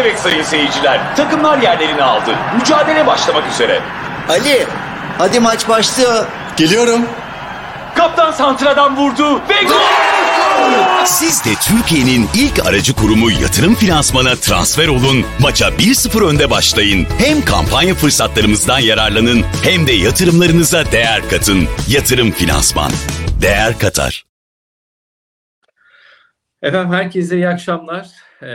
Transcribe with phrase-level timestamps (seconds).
[0.00, 2.30] Evet sayın seyirciler, takımlar yerlerini aldı.
[2.58, 3.80] Mücadele başlamak üzere.
[4.28, 4.66] Ali,
[5.18, 6.26] hadi maç başlıyor.
[6.56, 7.06] Geliyorum.
[7.94, 11.04] Kaptan Santra'dan vurdu ve gol!
[11.04, 17.06] Siz de Türkiye'nin ilk aracı kurumu Yatırım Finansman'a transfer olun, maça 1-0 önde başlayın.
[17.18, 21.68] Hem kampanya fırsatlarımızdan yararlanın hem de yatırımlarınıza değer katın.
[21.88, 22.90] Yatırım Finansman.
[23.42, 24.24] Değer katar.
[26.62, 28.06] Efendim herkese iyi akşamlar.
[28.42, 28.46] Ee,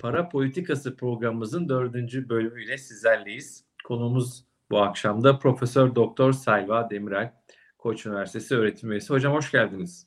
[0.00, 3.64] Para Politikası programımızın dördüncü bölümüyle sizlerleyiz.
[3.84, 7.32] Konuğumuz bu akşam da Profesör Doktor Selva Demirel,
[7.78, 9.12] Koç Üniversitesi öğretim üyesi.
[9.12, 10.06] Hocam hoş geldiniz.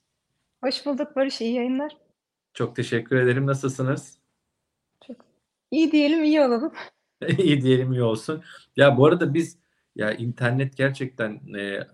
[0.63, 1.97] Hoş bulduk Barış, iyi yayınlar.
[2.53, 3.47] Çok teşekkür ederim.
[3.47, 4.17] Nasılsınız?
[5.07, 5.17] Çok
[5.71, 6.73] iyi diyelim, iyi olalım.
[7.37, 8.43] iyi diyelim, iyi olsun.
[8.75, 9.57] Ya bu arada biz
[9.95, 11.87] ya internet gerçekten e,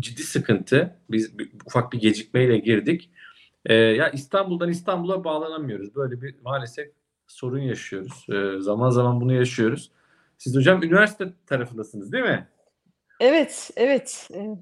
[0.00, 0.96] ciddi sıkıntı.
[1.10, 3.10] Biz bir, ufak bir gecikmeyle girdik.
[3.66, 5.94] E, ya İstanbul'dan İstanbul'a bağlanamıyoruz.
[5.94, 6.99] Böyle bir maalesef
[7.30, 8.26] sorun yaşıyoruz.
[8.28, 9.90] E, zaman zaman bunu yaşıyoruz.
[10.38, 12.48] Siz hocam üniversite tarafındasınız değil mi?
[13.20, 14.28] Evet, evet.
[14.34, 14.56] Ee,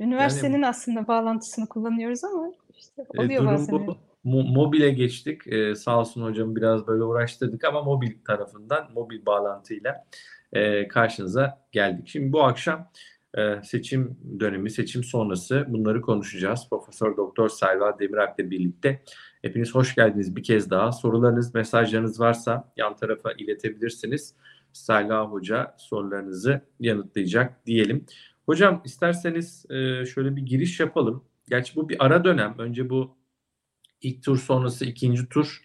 [0.00, 3.86] üniversitenin yani, aslında bağlantısını kullanıyoruz ama işte oluyor e, bazen.
[3.86, 5.46] Bu, mo- mobile geçtik.
[5.46, 10.06] Ee, sağ olsun hocam biraz böyle uğraştırdık ama mobil tarafından, mobil bağlantıyla
[10.52, 12.08] e, karşınıza geldik.
[12.08, 12.90] Şimdi bu akşam
[13.38, 16.66] e, seçim dönemi, seçim sonrası bunları konuşacağız.
[16.70, 19.02] Profesör Doktor Selva Demiralp ile birlikte.
[19.42, 20.92] Hepiniz hoş geldiniz bir kez daha.
[20.92, 24.34] Sorularınız, mesajlarınız varsa yan tarafa iletebilirsiniz.
[24.72, 28.06] Selva Hoca sorularınızı yanıtlayacak diyelim.
[28.46, 31.24] Hocam isterseniz e, şöyle bir giriş yapalım.
[31.48, 32.54] Gerçi bu bir ara dönem.
[32.58, 33.16] Önce bu
[34.02, 35.64] ilk tur sonrası ikinci tur.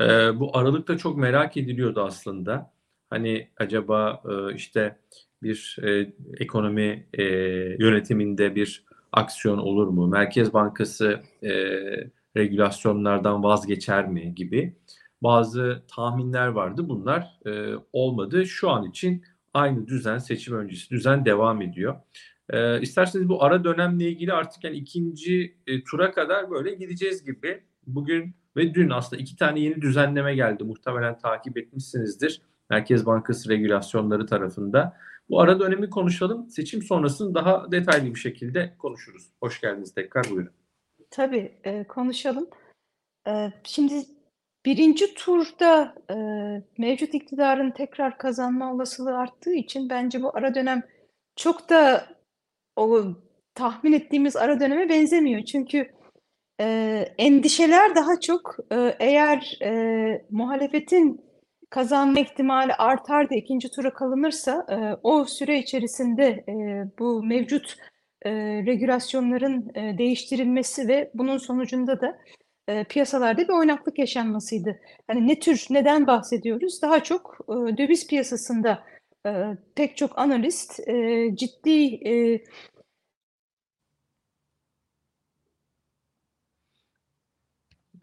[0.00, 0.04] E,
[0.40, 2.72] bu aralıkta çok merak ediliyordu aslında.
[3.10, 4.98] Hani acaba e, işte
[5.42, 5.78] bir
[6.38, 7.06] ekonomi
[7.78, 10.06] yönetiminde bir aksiyon olur mu?
[10.06, 11.20] Merkez Bankası
[12.36, 14.76] regülasyonlardan vazgeçer mi gibi
[15.22, 16.88] bazı tahminler vardı.
[16.88, 18.46] Bunlar e, olmadı.
[18.46, 19.24] Şu an için
[19.54, 21.96] aynı düzen seçim öncesi düzen devam ediyor.
[22.50, 27.62] E, isterseniz bu ara dönemle ilgili artık yani ikinci e, tura kadar böyle gideceğiz gibi.
[27.86, 30.64] Bugün ve dün aslında iki tane yeni düzenleme geldi.
[30.64, 32.42] Muhtemelen takip etmişsinizdir.
[32.70, 34.96] Merkez Bankası regülasyonları tarafında.
[35.28, 36.50] Bu ara dönemi konuşalım.
[36.50, 39.28] Seçim sonrasını daha detaylı bir şekilde konuşuruz.
[39.40, 40.61] Hoş geldiniz tekrar buyurun.
[41.12, 42.50] Tabii e, konuşalım.
[43.28, 43.94] E, şimdi
[44.66, 46.16] birinci turda e,
[46.78, 50.82] mevcut iktidarın tekrar kazanma olasılığı arttığı için bence bu ara dönem
[51.36, 52.06] çok da
[52.76, 53.04] o
[53.54, 55.42] tahmin ettiğimiz ara döneme benzemiyor.
[55.44, 55.90] Çünkü
[56.60, 61.20] e, endişeler daha çok e, eğer e, muhalefetin
[61.70, 66.52] kazanma ihtimali artar da ikinci tura kalınırsa e, o süre içerisinde e,
[66.98, 67.76] bu mevcut
[68.24, 68.32] e,
[68.66, 72.18] regülasyonların e, değiştirilmesi ve bunun sonucunda da
[72.68, 74.80] e, piyasalarda bir oynaklık yaşanmasıydı.
[75.06, 76.82] Hani ne tür, neden bahsediyoruz?
[76.82, 78.84] Daha çok e, döviz piyasasında
[79.26, 82.44] e, pek çok analist e, ciddi e,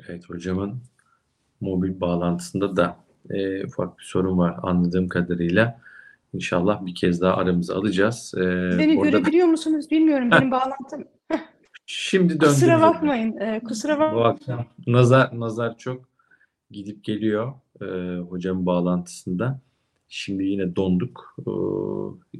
[0.07, 0.81] Evet hocamın
[1.62, 2.97] mobil bağlantısında da
[3.30, 5.81] e, ufak bir sorun var anladığım kadarıyla.
[6.34, 8.34] İnşallah bir kez daha aramıza alacağız.
[8.38, 8.42] E,
[8.80, 9.10] Beni orada...
[9.10, 10.32] görebiliyor musunuz bilmiyorum.
[10.32, 11.04] Benim bağlantım.
[11.86, 12.48] Şimdi döndüm.
[12.48, 13.38] Kusura bakmayın.
[13.38, 14.16] E, kusura bakmayın.
[14.16, 16.10] Bu akşam nazar nazar çok
[16.72, 19.60] gidip geliyor e, hocam bağlantısında.
[20.10, 21.36] Şimdi yine donduk.
[21.40, 21.52] E,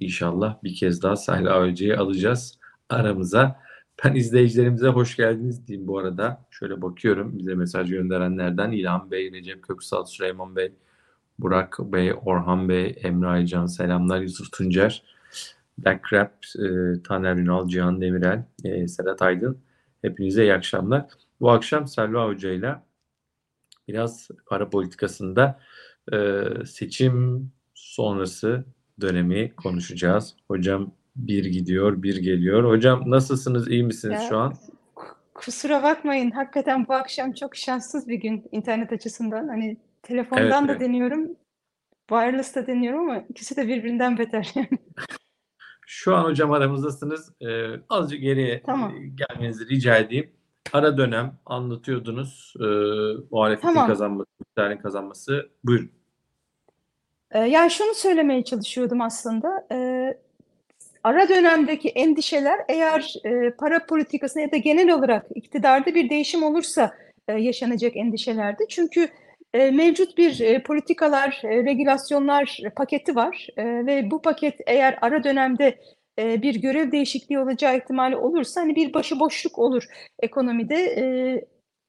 [0.06, 3.60] inşallah bir kez daha Sahra Hoca'yı alacağız aramıza.
[4.06, 6.46] Ben izleyicilerimize hoş geldiniz diyeyim bu arada.
[6.52, 10.72] Şöyle bakıyorum bize mesaj gönderenlerden İlhan Bey, Recep Köksal, Süleyman Bey,
[11.42, 14.22] Burak Bey, Orhan Bey, Emre Aycan selamlar.
[14.22, 15.04] Yusuf Tuncer,
[15.78, 16.68] Black Rap, e,
[17.04, 19.58] Taner Ünal, Cihan Demirel, e, Sedat Aydın.
[20.02, 21.06] Hepinize iyi akşamlar.
[21.42, 22.76] Bu akşam Selva Hoca ile
[23.88, 25.60] biraz para politikasında
[26.14, 28.66] e, seçim sonrası
[29.02, 30.36] dönemi konuşacağız.
[30.48, 32.64] Hocam bir gidiyor, bir geliyor.
[32.64, 34.54] Hocam nasılsınız, iyi misiniz Ya, şu an?
[35.34, 36.32] Kusura bakmayın.
[36.32, 39.48] Hakikaten bu akşam çok şanssız bir gün internet açısından.
[39.48, 40.82] Hani telefondan da evet.
[40.82, 41.28] deniyorum,
[42.10, 44.54] wireless da deniyorum ama ikisi de birbirinden beter.
[45.92, 47.34] Şu an hocam aramızdasınız.
[47.42, 48.96] Ee, azıcık geriye Tamam.
[48.96, 50.32] e, gelmenizi rica edeyim.
[50.74, 52.54] Ara dönem anlatıyordunuz.
[52.60, 52.66] E,
[53.32, 53.88] muhalefetin Tamam.
[53.88, 55.50] kazanması, iktidarın kazanması.
[55.64, 55.92] Buyurun.
[57.32, 59.68] Ee, yani şunu söylemeye çalışıyordum aslında.
[59.72, 60.18] Ee,
[61.04, 66.94] ara dönemdeki endişeler eğer e, para politikasında ya da genel olarak iktidarda bir değişim olursa
[67.28, 68.64] e, yaşanacak endişelerdi.
[68.70, 69.10] Çünkü
[69.54, 75.24] e, mevcut bir e, politikalar, e, regülasyonlar paketi var E, ve bu paket eğer ara
[75.24, 75.80] dönemde
[76.20, 79.84] e, bir görev değişikliği olacağı ihtimali olursa hani bir başıboşluk olur
[80.20, 80.76] ekonomide.
[80.76, 81.04] E,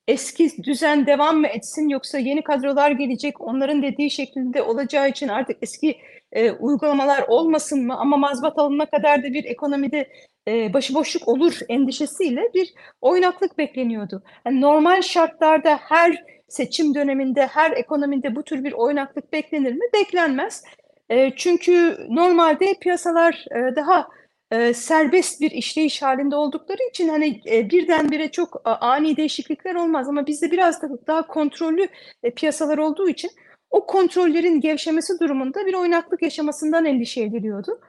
[0.08, 5.56] eski düzen devam mı etsin yoksa yeni kadrolar gelecek onların dediği şekilde olacağı için artık
[5.62, 5.98] eski
[6.32, 10.08] e, uygulamalar olmasın mı ama mazbat alınana kadar da bir ekonomide
[10.48, 14.22] e, başıboşluk olur endişesiyle bir oynaklık bekleniyordu.
[14.46, 19.84] Yani normal şartlarda her seçim döneminde, her ekonomide bu tür bir oynaklık beklenir mi?
[19.94, 20.64] Beklenmez.
[21.10, 24.08] E, çünkü normalde piyasalar e, daha
[24.50, 30.26] e, serbest bir işleyiş halinde oldukları için hani e, birdenbire çok ani değişiklikler olmaz ama
[30.26, 31.88] bizde biraz da daha kontrollü
[32.36, 33.30] piyasalar olduğu için
[33.70, 37.80] o kontrollerin gevşemesi durumunda bir oynaklık yaşamasından endişe ediliyordu.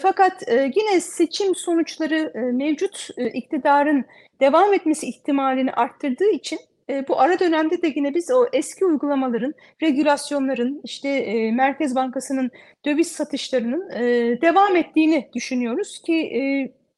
[0.00, 4.04] Fakat yine seçim sonuçları mevcut iktidarın
[4.40, 6.58] devam etmesi ihtimalini arttırdığı için
[6.90, 12.50] e, bu ara dönemde de yine biz o eski uygulamaların, regülasyonların, işte e, Merkez Bankası'nın
[12.86, 14.02] döviz satışlarının e,
[14.40, 16.40] devam ettiğini düşünüyoruz ki e,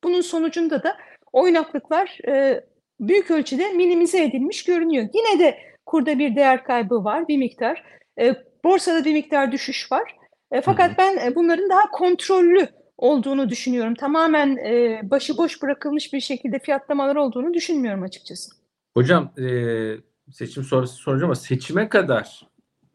[0.04, 0.96] bunun sonucunda da
[1.32, 2.64] oynaklıklar e,
[3.00, 5.08] büyük ölçüde minimize edilmiş görünüyor.
[5.14, 7.84] Yine de kurda bir değer kaybı var bir miktar.
[8.20, 8.34] E,
[8.64, 10.16] borsada bir miktar düşüş var.
[10.52, 13.94] E, fakat ben e, bunların daha kontrollü olduğunu düşünüyorum.
[13.94, 18.59] Tamamen e, başıboş bırakılmış bir şekilde fiyatlamalar olduğunu düşünmüyorum açıkçası.
[18.94, 19.96] Hocam e,
[20.30, 22.46] seçim sonrası soracağım ama seçime kadar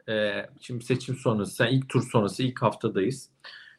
[0.10, 3.30] e, şimdi seçim sonrası, sen ilk tur sonrası ilk haftadayız.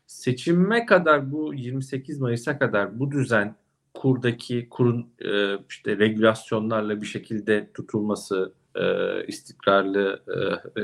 [0.06, 3.56] Seçime kadar bu 28 Mayıs'a kadar bu düzen
[3.94, 8.84] kurdaki kurun e, işte regülasyonlarla bir şekilde tutulması, e,
[9.26, 10.82] istikrarlı e,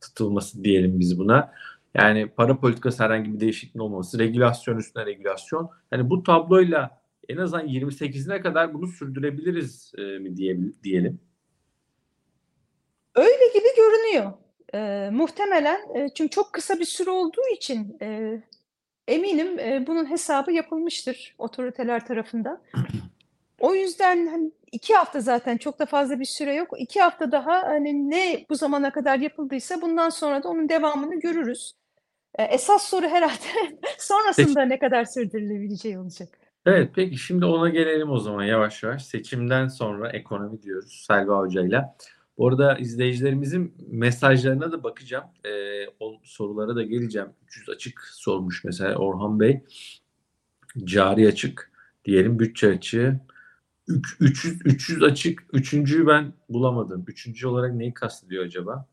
[0.00, 1.52] tutulması diyelim biz buna.
[1.94, 5.70] Yani para politikası herhangi bir değişikliğin olmaması, regülasyon üstüne regülasyon.
[5.92, 11.20] Yani bu tabloyla en azından 28'ine kadar bunu sürdürebiliriz e, mi diye, diyelim.
[13.14, 14.32] Öyle gibi görünüyor.
[14.74, 18.40] E, muhtemelen e, çünkü çok kısa bir süre olduğu için e,
[19.08, 22.62] eminim e, bunun hesabı yapılmıştır otoriteler tarafından.
[23.60, 26.68] O yüzden hani iki hafta zaten çok da fazla bir süre yok.
[26.78, 31.74] İki hafta daha hani ne bu zamana kadar yapıldıysa bundan sonra da onun devamını görürüz.
[32.38, 36.47] E, esas soru herhalde sonrasında ne kadar sürdürülebileceği olacak.
[36.68, 39.06] Evet peki şimdi ona gelelim o zaman yavaş yavaş.
[39.06, 41.96] Seçimden sonra ekonomi diyoruz Selva Hoca'yla.
[42.38, 45.24] Bu arada izleyicilerimizin mesajlarına da bakacağım.
[45.44, 47.28] Ee, o sorulara da geleceğim.
[47.46, 49.62] 300 açık sormuş mesela Orhan Bey.
[50.84, 51.72] Cari açık
[52.04, 53.20] diyelim bütçe açığı.
[54.20, 55.44] 300, 300 açık.
[55.52, 57.04] Üçüncüyü ben bulamadım.
[57.06, 58.88] Üçüncü olarak neyi kastediyor acaba?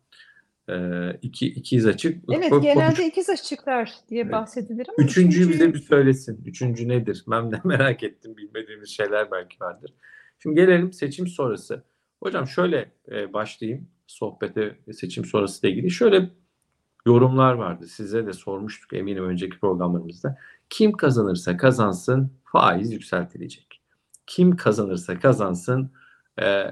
[0.69, 2.23] Ee, iki, ikiz açık.
[2.33, 4.31] Evet Ko- genelde konuş- ikiz açıklar diye Evet.
[4.33, 6.41] bahsedilir ama Üçüncüyü bize üçüncüyü- bir söylesin.
[6.45, 7.23] Üçüncü nedir?
[7.27, 8.37] Ben de merak ettim.
[8.37, 9.93] Bilmediğimiz şeyler belki vardır.
[10.39, 11.83] Şimdi gelelim seçim sonrası.
[12.23, 15.91] Hocam şöyle e, başlayayım sohbete seçim sonrası ile ilgili.
[15.91, 16.29] Şöyle
[17.05, 17.87] yorumlar vardı.
[17.87, 20.37] Size de sormuştuk eminim önceki programlarımızda.
[20.69, 23.81] Kim kazanırsa kazansın faiz yükseltilecek.
[24.27, 25.91] Kim kazanırsa kazansın
[26.41, 26.63] e,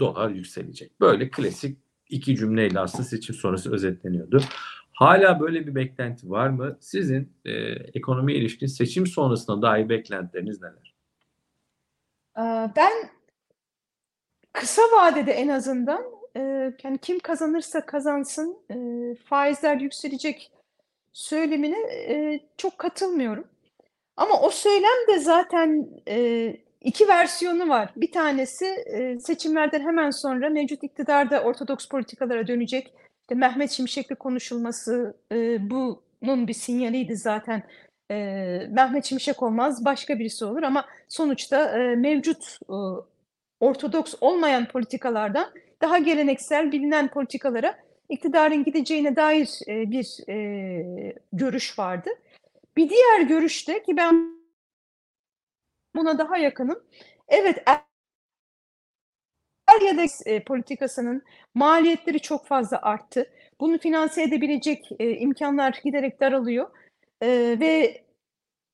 [0.00, 1.00] dolar yükselecek.
[1.00, 1.78] Böyle klasik
[2.10, 4.40] iki cümleyle aslında seçim sonrası özetleniyordu.
[4.92, 6.76] Hala böyle bir beklenti var mı?
[6.80, 7.52] Sizin e,
[7.94, 10.94] ekonomiye ilişkin seçim sonrasına dair beklentileriniz neler?
[12.38, 12.92] Ee, Ben
[14.52, 16.04] kısa vadede en azından
[16.36, 16.40] e,
[16.82, 18.76] yani kim kazanırsa kazansın e,
[19.14, 20.52] faizler yükselecek
[21.12, 23.44] söylemine e, çok katılmıyorum.
[24.16, 25.88] Ama o söylem de zaten
[26.80, 27.90] iki versiyonu var.
[27.96, 32.92] Bir tanesi e, seçimlerden hemen sonra mevcut iktidarda ortodoks politikalara dönecek.
[33.20, 37.62] İşte Mehmet Şimşek'le konuşulması e, bunun bir sinyaliydi zaten.
[38.10, 38.14] E,
[38.70, 42.58] Mehmet Şimşek olmaz, başka birisi olur ama sonuçta mevcut
[43.60, 45.46] ortodoks olmayan politikalardan
[45.80, 47.78] daha geleneksel bilinen politikalara
[48.08, 50.24] iktidarın gideceğine dair bir
[51.32, 52.10] görüş vardı.
[52.76, 54.39] Bir diğer görüşte ki ben
[55.94, 56.84] buna daha yakınım.
[57.28, 57.80] Evet er
[59.86, 61.22] ya da e, politikasının
[61.54, 63.30] maliyetleri çok fazla arttı.
[63.60, 66.70] Bunu finanse edebilecek e, imkanlar giderek daralıyor.
[67.22, 68.04] E, ve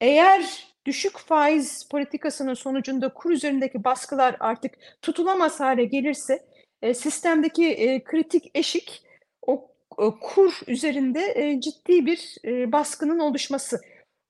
[0.01, 6.47] eğer düşük faiz politikasının sonucunda kur üzerindeki baskılar artık tutulamaz hale gelirse
[6.83, 9.03] e, sistemdeki e, kritik eşik
[9.47, 13.81] o e, kur üzerinde e, ciddi bir e, baskının oluşması.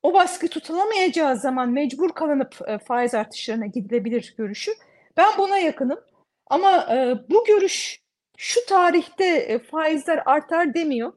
[0.07, 4.71] O baskı tutulamayacağı zaman mecbur kalınıp e, faiz artışlarına gidilebilir görüşü.
[5.17, 5.99] Ben buna yakınım.
[6.47, 8.01] Ama e, bu görüş
[8.37, 11.13] şu tarihte e, faizler artar demiyor.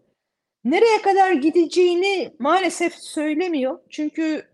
[0.65, 3.79] Nereye kadar gideceğini maalesef söylemiyor.
[3.91, 4.49] Çünkü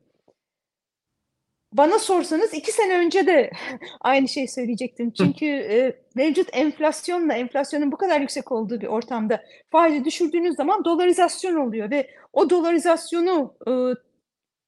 [1.73, 3.50] bana sorsanız iki sene önce de
[4.00, 5.12] aynı şeyi söyleyecektim.
[5.12, 11.55] Çünkü e, mevcut enflasyonla enflasyonun bu kadar yüksek olduğu bir ortamda faizi düşürdüğünüz zaman dolarizasyon
[11.55, 13.73] oluyor ve o dolarizasyonu e,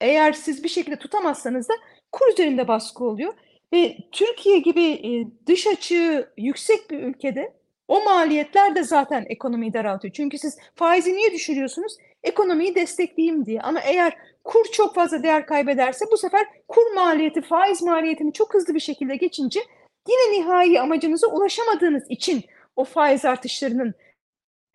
[0.01, 1.75] eğer siz bir şekilde tutamazsanız da
[2.13, 3.35] kur üzerinde baskı oluyor.
[3.73, 5.11] Ve Türkiye gibi e,
[5.47, 10.15] dış açığı yüksek bir ülkede o maliyetler de zaten ekonomiyi daraltıyor.
[10.15, 11.97] Çünkü siz faizi niye düşürüyorsunuz?
[12.23, 13.61] Ekonomiyi destekleyeyim diye.
[13.61, 18.75] Ama eğer kur çok fazla değer kaybederse bu sefer kur maliyeti, faiz maliyetini çok hızlı
[18.75, 19.61] bir şekilde geçince
[20.09, 22.45] yine nihai amacınıza ulaşamadığınız için
[22.77, 23.95] o faiz artışlarının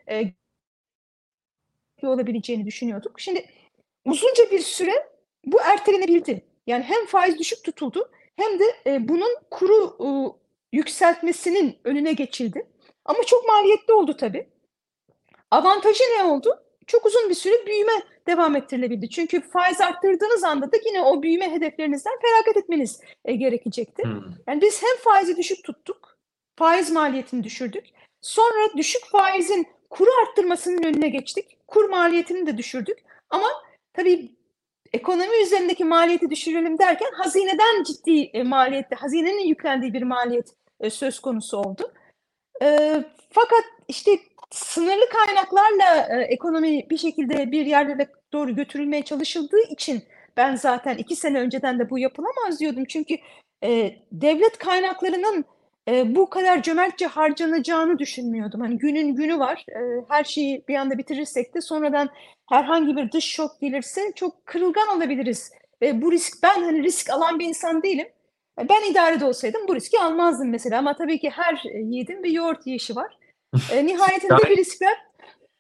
[0.10, 0.24] e,
[2.04, 3.20] olabileceğini düşünüyorduk.
[3.20, 3.46] Şimdi
[4.06, 5.13] uzunca bir süre
[5.46, 6.42] bu ertelenebildi.
[6.68, 10.08] Yani hem faiz düşük tutuldu hem de e, bunun kuru e,
[10.78, 12.68] yükseltmesinin önüne geçildi.
[13.06, 14.48] Ama çok maliyetli oldu tabii.
[15.52, 16.60] Avantajı ne oldu?
[16.88, 17.92] Çok uzun bir süre büyüme
[18.28, 19.10] devam ettirilebildi.
[19.10, 24.04] Çünkü faiz arttırdığınız anda da yine o büyüme hedeflerinizden feragat etmeniz e, gerekecekti.
[24.48, 26.18] Yani biz hem faizi düşük tuttuk,
[26.56, 27.86] faiz maliyetini düşürdük.
[28.22, 31.58] Sonra düşük faizin kuru arttırmasının önüne geçtik.
[31.68, 32.98] Kur maliyetini de düşürdük.
[33.30, 33.48] Ama
[33.94, 34.32] tabii
[34.94, 41.20] ekonomi üzerindeki maliyeti düşürelim derken hazineden ciddi e, maliyette, hazinenin yüklendiği bir maliyet e, söz
[41.20, 41.94] konusu oldu.
[42.62, 42.68] E,
[43.30, 44.12] fakat işte
[44.52, 50.04] sınırlı kaynaklarla e, ekonomi bir şekilde bir yerlere doğru götürülmeye çalışıldığı için
[50.38, 52.86] ben zaten iki sene önceden de bu yapılamaz diyordum.
[52.86, 53.18] Çünkü
[53.64, 55.46] e, devlet kaynaklarının
[55.88, 58.62] e, bu kadar cömertçe harcanacağını düşünmüyordum.
[58.62, 59.66] Hani günün günü var.
[59.70, 62.10] E, her şeyi bir anda bitirirsek de sonradan
[62.50, 65.52] herhangi bir dış şok gelirse çok kırılgan olabiliriz.
[65.82, 68.08] Ve bu risk ben hani risk alan bir insan değilim.
[68.60, 70.80] E, Ben idarede olsaydım bu riski almazdım mesela.
[70.80, 73.18] Ama tabii ki her e, yiğidin bir yoğurt yiyişi var.
[73.72, 74.98] E, nihayetinde bir riskler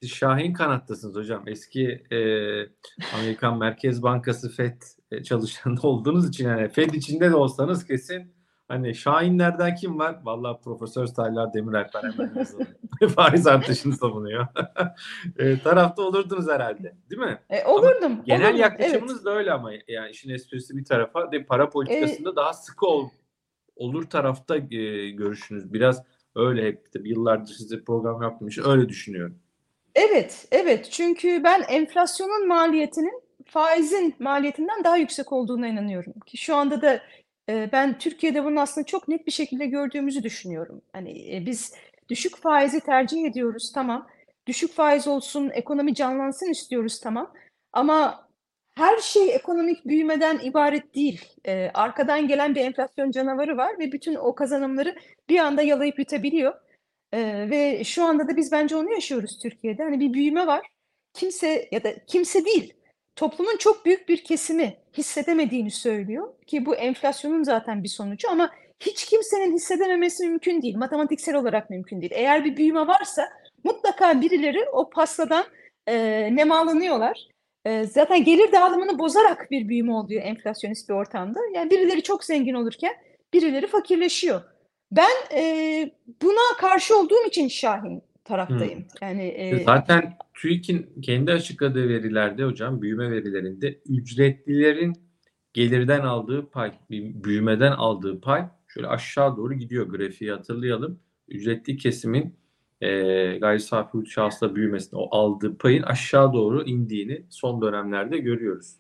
[0.03, 1.43] Siz Şahin kanattasınız hocam.
[1.47, 2.17] Eski e,
[3.17, 8.42] Amerikan Merkez Bankası FED e, çalışanı olduğunuz için yani FED içinde de olsanız kesin
[8.73, 10.19] hani Şahinlerden kim var?
[10.23, 12.67] Vallahi Profesör Saylar Demirel hemen yazalım.
[13.15, 14.47] Faiz artışını savunuyor.
[15.37, 16.95] e, tarafta olurdunuz herhalde.
[17.09, 17.39] Değil mi?
[17.49, 18.21] e, olurdum.
[18.25, 22.53] Genel olurdum, yaklaşımınız da öyle ama yani işin esprisi bir tarafa de para politikasında daha
[22.53, 23.09] sıkı ol,
[23.75, 25.73] olur tarafta e, görüşünüz.
[25.73, 26.03] Biraz
[26.35, 29.39] öyle hep tabii yıllardır size program için öyle düşünüyorum.
[29.95, 30.91] Evet, evet.
[30.91, 36.13] Çünkü ben enflasyonun maliyetinin faizin maliyetinden daha yüksek olduğuna inanıyorum.
[36.25, 37.01] Ki şu anda da
[37.49, 40.81] e, ben Türkiye'de bunu aslında çok net bir şekilde gördüğümüzü düşünüyorum.
[40.93, 41.73] Hani e, biz
[42.09, 44.07] düşük faizi tercih ediyoruz, tamam.
[44.47, 47.33] Düşük faiz olsun, ekonomi canlansın istiyoruz, tamam.
[47.73, 48.27] Ama
[48.75, 51.25] her şey ekonomik büyümeden ibaret değil.
[51.45, 54.95] E, arkadan gelen bir enflasyon canavarı var ve bütün o kazanımları
[55.29, 56.53] bir anda yalayıp yutabiliyor.
[57.13, 59.83] Ee, ve şu anda da biz bence onu yaşıyoruz Türkiye'de.
[59.83, 60.67] Hani bir büyüme var.
[61.13, 62.73] Kimse ya da kimse değil.
[63.15, 69.05] Toplumun çok büyük bir kesimi hissedemediğini söylüyor ki bu enflasyonun zaten bir sonucu ama hiç
[69.05, 70.77] kimsenin hissedememesi mümkün değil.
[70.77, 72.11] Matematiksel olarak mümkün değil.
[72.15, 73.29] Eğer bir büyüme varsa
[73.63, 75.45] mutlaka birileri o pastadan
[75.87, 75.95] e,
[76.35, 77.27] nemalanıyorlar.
[77.65, 81.39] E, zaten gelir dağılımını bozarak bir büyüme oluyor enflasyonist bir ortamda.
[81.55, 82.93] Yani birileri çok zengin olurken
[83.33, 84.41] birileri fakirleşiyor.
[84.91, 85.91] Ben e,
[86.21, 88.85] buna karşı olduğum için Şahin taraftayım.
[89.01, 94.93] Yani e, Zaten TÜİK'in kendi açıkladığı verilerde hocam büyüme verilerinde ücretlilerin
[95.53, 100.99] gelirden aldığı pay, büyümeden aldığı pay şöyle aşağı doğru gidiyor grafiği hatırlayalım.
[101.27, 102.35] Ücretli kesimin
[102.81, 102.89] e,
[103.37, 108.75] gayri safi yurt şahısla büyümesine o aldığı payın aşağı doğru indiğini son dönemlerde görüyoruz.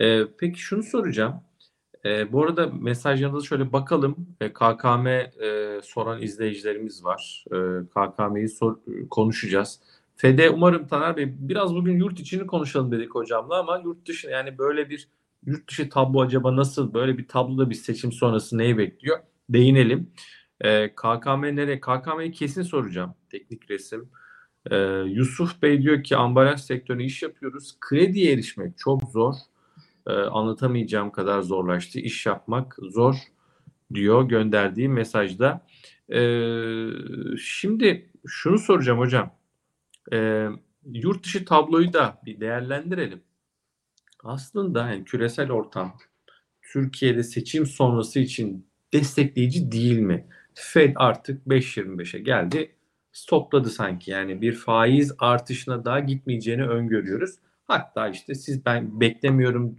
[0.00, 1.40] E, peki şunu soracağım.
[2.06, 4.16] E, bu arada mesajlarınıza şöyle bakalım.
[4.40, 7.44] E, KKM e, soran izleyicilerimiz var.
[7.52, 8.76] E, KKM'yi sor,
[9.10, 9.80] konuşacağız.
[10.16, 14.58] FD umarım Taner Bey biraz bugün yurt içini konuşalım dedik hocamla ama yurt dışı yani
[14.58, 15.08] böyle bir
[15.46, 19.18] yurt dışı tablo acaba nasıl böyle bir tabloda bir seçim sonrası neyi bekliyor?
[19.50, 20.10] Değinelim.
[20.60, 21.80] E, KKM nereye?
[21.80, 23.14] KKM'yi kesin soracağım.
[23.30, 24.08] Teknik resim.
[24.70, 27.76] E, Yusuf Bey diyor ki ambalaj sektörüne iş yapıyoruz.
[27.80, 29.34] Krediye erişmek çok zor.
[30.06, 32.00] E, anlatamayacağım kadar zorlaştı.
[32.00, 33.16] İş yapmak zor
[33.94, 35.66] diyor gönderdiği mesajda.
[36.12, 36.20] E,
[37.38, 39.34] şimdi şunu soracağım hocam.
[40.12, 40.48] E,
[40.92, 43.22] yurt dışı tabloyu da bir değerlendirelim.
[44.24, 45.98] Aslında yani küresel ortam
[46.62, 50.26] Türkiye'de seçim sonrası için destekleyici değil mi?
[50.54, 52.72] Fed artık 5.25'e geldi.
[53.12, 54.10] Stopladı sanki.
[54.10, 57.34] Yani bir faiz artışına daha gitmeyeceğini öngörüyoruz.
[57.64, 59.76] Hatta işte siz ben beklemiyorum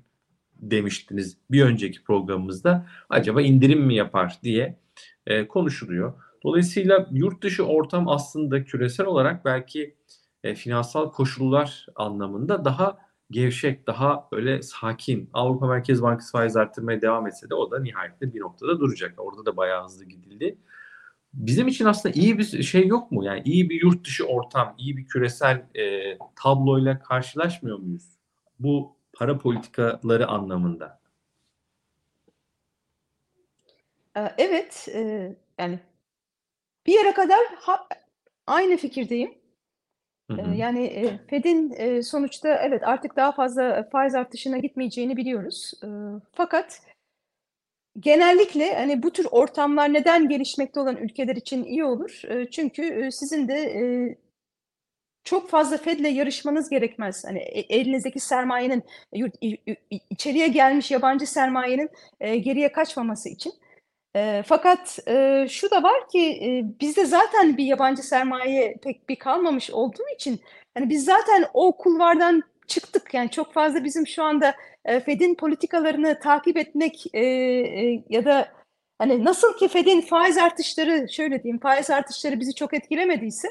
[0.60, 2.86] demiştiniz bir önceki programımızda.
[3.10, 4.80] Acaba indirim mi yapar diye
[5.28, 6.14] e, konuşuluyor.
[6.44, 9.96] Dolayısıyla yurt dışı ortam aslında küresel olarak belki
[10.44, 12.98] e, finansal koşullar anlamında daha
[13.32, 15.30] gevşek, daha böyle sakin.
[15.34, 19.14] Avrupa Merkez Bankası faiz arttırmaya devam etse de o da nihayetinde bir noktada duracak.
[19.18, 20.58] Orada da bayağı hızlı gidildi.
[21.34, 23.24] Bizim için aslında iyi bir şey yok mu?
[23.26, 28.04] Yani iyi bir yurt dışı ortam, iyi bir küresel e, tabloyla karşılaşmıyor muyuz?
[28.60, 31.00] Bu para politikaları anlamında.
[34.16, 35.80] Eee, evet, eee, yani
[36.86, 37.88] bir yere kadar ha
[38.48, 39.34] aynı fikirdeyim.
[40.32, 40.54] Hı hı.
[40.56, 45.72] yani, eee, Fed'in, eee, sonuçta evet, artık daha fazla faiz artışına gitmeyeceğini biliyoruz.
[45.84, 46.82] Iıı, fakat
[48.00, 52.22] genellikle, hani, bu tür ortamlar neden gelişmekte olan ülkeler için iyi olur?
[52.52, 53.56] Çünkü, sizin de,
[55.28, 57.26] çok fazla Fed'le yarışmanız gerekmez.
[57.26, 58.84] Hani, e elinizdeki sermayenin
[59.16, 61.90] yurt ü i içeriye gelmiş yabancı sermayenin,
[62.22, 63.54] eee, geriye kaçmaması için.
[64.16, 69.16] Eee, fakat, eee, şu da var ki, eee, bizde zaten bir yabancı sermaye pek bir
[69.18, 70.42] kalmamış olduğu için,
[70.78, 73.14] hani, biz zaten o kulvardan çıktık.
[73.14, 74.56] Yani çok fazla bizim şu anda,
[74.88, 77.22] eee, Fed'in politikalarını takip etmek, eee,
[77.62, 78.50] eee, ya da,
[79.00, 83.48] hani, nasıl ki Fed'in faiz artışları, şöyle diyeyim, faiz artışları bizi çok etkilemediyse,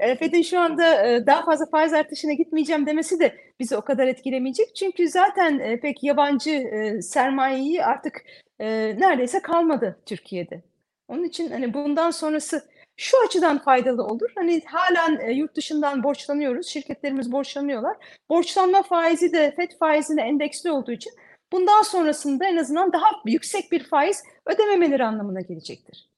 [0.00, 4.06] eee, Fed'in şu anda, eee, daha fazla faiz artışına gitmeyeceğim demesi de bizi o kadar
[4.06, 4.76] etkilemeyecek.
[4.76, 6.70] Çünkü zaten, eee, pek yabancı,
[7.02, 8.22] sermayeyi artık,
[8.60, 10.62] neredeyse kalmadı Türkiye'de.
[11.08, 12.62] Onun için, hani, bundan sonrası
[12.96, 14.30] şu açıdan faydalı olur.
[14.34, 17.96] Hani, hâlen, eee, yurt dışından borçlanıyoruz, şirketlerimiz borçlanıyorlar.
[18.30, 21.12] Borçlanma faizi de Fed faizine endeksli olduğu için
[21.52, 26.08] bundan sonrasında en azından daha yüksek bir faiz ödememeleri anlamına gelecektir.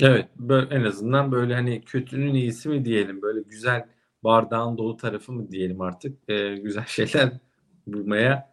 [0.00, 3.86] Evet, bö en azından, böyle, hani, kötünün iyisi mi diyelim, böyle, güzel
[4.24, 7.32] bardağın dolu tarafı mı diyelim artık, eee, güzel şeyler
[7.86, 8.50] bulmaya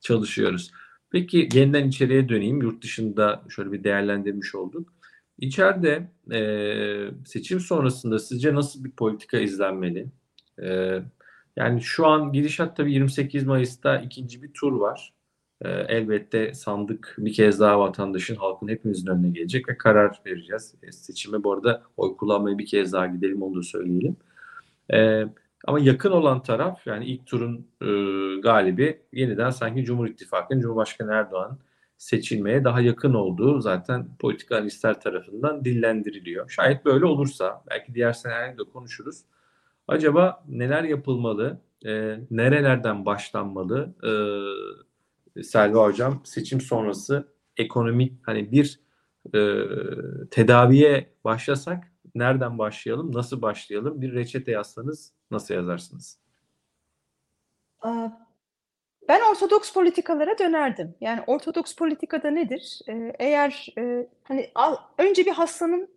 [0.00, 0.70] çalışıyoruz.
[1.10, 2.62] Peki, yeniden içeriye döneyim.
[2.62, 4.92] Yurt dışında şöyle bir değerlendirmiş olduk.
[5.38, 10.06] İçeride, eee, seçim sonrasında sizce nasıl bir politika izlenmeli?
[10.62, 11.02] Eee,
[11.56, 15.12] yani şu an gidişat tabii 28 Mayıs'ta 2'nci bir tur var.
[15.64, 20.74] Eee, elbette sandık bir kez daha vatandaşın, halkın hepimizin önüne gelecek ve karar vereceğiz.
[20.82, 24.16] Eee, seçime bu arada oy kullanmaya bir kez daha gidelim, onu da söyleyelim.
[24.92, 25.28] Eee,
[25.66, 31.58] ama yakın olan taraf, yani ilk turun, ııı, galibi yeniden sanki Cumhur İttifakı'nın Cumhurbaşkanı Erdoğan'ın
[31.98, 36.50] seçilmeye daha yakın olduğu zaten politika analistler tarafından dillendiriliyor.
[36.50, 39.20] Şayet böyle olursa, belki diğer senaryoyu da konuşuruz.
[39.88, 41.60] Acaba neler yapılmalı?
[41.84, 43.94] Eee, nerelerden başlanmalı?
[44.04, 44.54] Iıı,
[45.42, 48.80] Selva Hocam, seçim sonrası ekonomik, hani, bir,
[49.34, 54.00] ııı, tedaviye başlasak nereden başlayalım, nasıl başlayalım?
[54.00, 56.18] Bir reçete yazsanız nasıl yazarsınız?
[59.08, 60.94] Ben ortodoks politikalara dönerdim.
[61.00, 62.80] Yani ortodoks politikada nedir?
[62.88, 65.88] Eee, eğer, eee, hani, al önce bir hastanın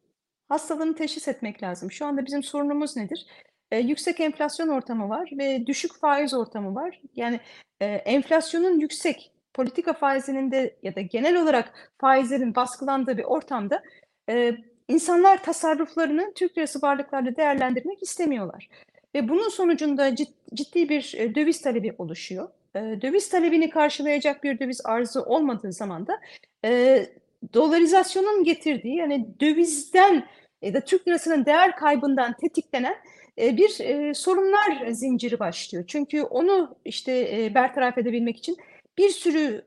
[0.50, 1.92] hastalığını teşhis etmek lazım.
[1.92, 3.26] Şu anda bizim sorunumuz nedir?
[3.72, 7.02] Eee, yüksek enflasyon ortamı var ve düşük faiz ortamı var.
[7.16, 7.40] Yani,
[7.82, 13.84] eee, enflasyonun yüksek, politika faizinin de ya da genel olarak faizlerin baskılandığı bir ortamda,
[14.30, 18.68] eee, insanlar tasarruflarını Türk lirası varlıklarla değerlendirmek istemiyorlar
[19.16, 22.48] ve bunun sonucunda cid ciddi bir, eee, döviz talebi oluşuyor.
[22.76, 26.20] Eee, döviz talebini karşılayacak bir döviz arzı olmadığı zaman da,
[26.64, 27.10] eee,
[27.54, 30.24] dolarizasyonun getirdiği, hani, dövizden
[30.62, 32.96] ya da Türk lirasının değer kaybından tetiklenen,
[33.38, 35.84] bir, eee, sorunlar zinciri başlıyor.
[35.88, 38.58] Çünkü onu, işte, eee, bertaraf edebilmek için
[38.98, 39.66] bir sürü,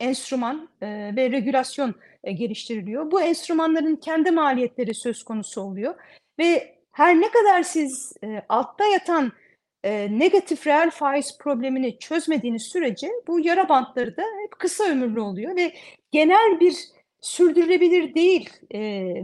[0.00, 3.10] enstrüman, ve regülasyon, geliştiriliyor.
[3.10, 5.94] Bu enstrümanların kendi maliyetleri söz konusu oluyor
[6.38, 8.12] ve her ne kadar siz,
[8.48, 9.32] altta yatan,
[10.10, 15.72] negatif reel faiz problemini çözmediğiniz sürece bu yara bantları da hep kısa ömürlü oluyor ve
[16.12, 16.76] genel bir
[17.20, 18.50] sürdürülebilir değil,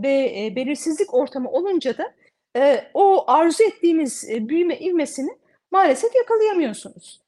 [0.03, 2.15] ve, belirsizlik ortamı olunca da,
[2.57, 5.31] eee, o arzu ettiğimiz, eee, büyüme ivmesini
[5.71, 7.21] maalesef yakalayamıyorsunuz.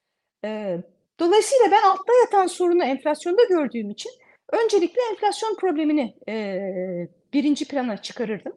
[0.45, 0.81] Eee,
[1.21, 4.13] dolayısıyla ben altta yatan sorunu enflasyonda gördüğüm için
[4.53, 8.53] öncelikle enflasyon problemini, eee, 1'inci plana çıkarırdım,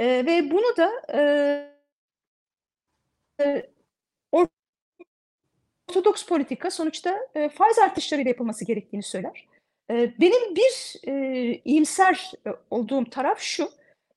[0.00, 1.72] eee, ve bunu da, eee,
[5.88, 9.46] ortodoks politika sonuçta, eee, faiz artışlarıyla yapılması gerektiğini söyler.
[9.90, 13.68] Eee, benim bir, eee, iyimser, eee, olduğum taraf şu: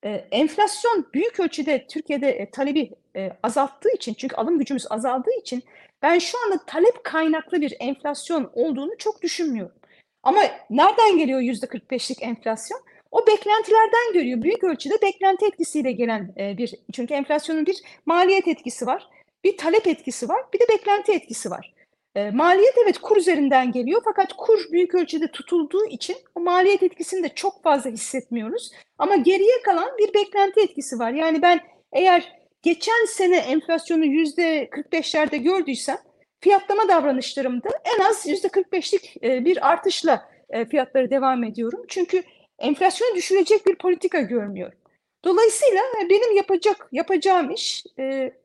[0.03, 5.63] Eee, enflasyon büyük ölçüde Türkiye'de, eee, talebi, eee, azalttığı için çünkü alım gücümüz azaldığı için
[6.01, 9.75] ben şu anda talep kaynaklı bir enflasyon olduğunu çok düşünmüyorum.
[10.23, 12.81] Ama nereden geliyor %45'lik enflasyon?
[13.11, 14.41] O beklentilerden geliyor.
[14.41, 19.07] Büyük ölçüde beklenti etkisiyle gelen, eee, bir çünkü enflasyonun bir maliyet etkisi var,
[19.43, 21.73] bir talep etkisi var, bir de beklenti etkisi var.
[22.17, 27.23] Eee, maliyet evet kur üzerinden geliyor fakat kur büyük ölçüde tutulduğu için o maliyet etkisini
[27.23, 31.11] de çok fazla hissetmiyoruz ama geriye kalan bir beklenti etkisi var.
[31.11, 31.59] Yani ben
[31.93, 35.97] eğer geçen sene enflasyonu %45'lerde gördüysem
[36.39, 41.85] fiyatlama davranışlarımda en az %45'lik, eee, bir artışla, eee, fiyatlara devam ediyorum.
[41.87, 42.23] Çünkü
[42.59, 44.77] enflasyonu düşürecek bir politika görmüyorum.
[45.25, 47.83] Dolayısıyla, eee, benim yapacak yapacağım iş,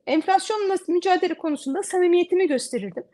[0.06, 3.04] enflasyonla mücadele konusunda samimiyetimi gösterirdim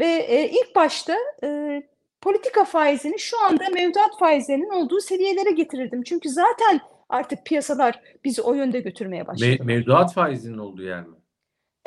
[0.00, 1.88] ve, eee, ilk başta, eee,
[2.20, 6.02] politika faizini şu anda mevduat faizlerinin olduğu seviyelere getirirdim.
[6.02, 9.50] Çünkü zaten artık piyasalar bizi o yönde götürmeye başladı.
[9.50, 11.16] Me- mevduat faizinin olduğu yer mi?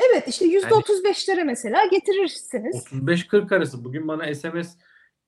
[0.09, 2.75] Evet işte yüzde otuz beşlere mesela getirirsiniz.
[2.75, 3.83] 35-40 arası.
[3.83, 4.75] Bugün bana SMS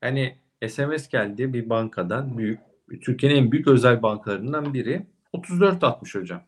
[0.01, 2.59] hani SMS geldi bir bankadan büyük
[3.01, 6.41] Türkiye'nin en büyük özel bankalarından biri 34.60 hocam.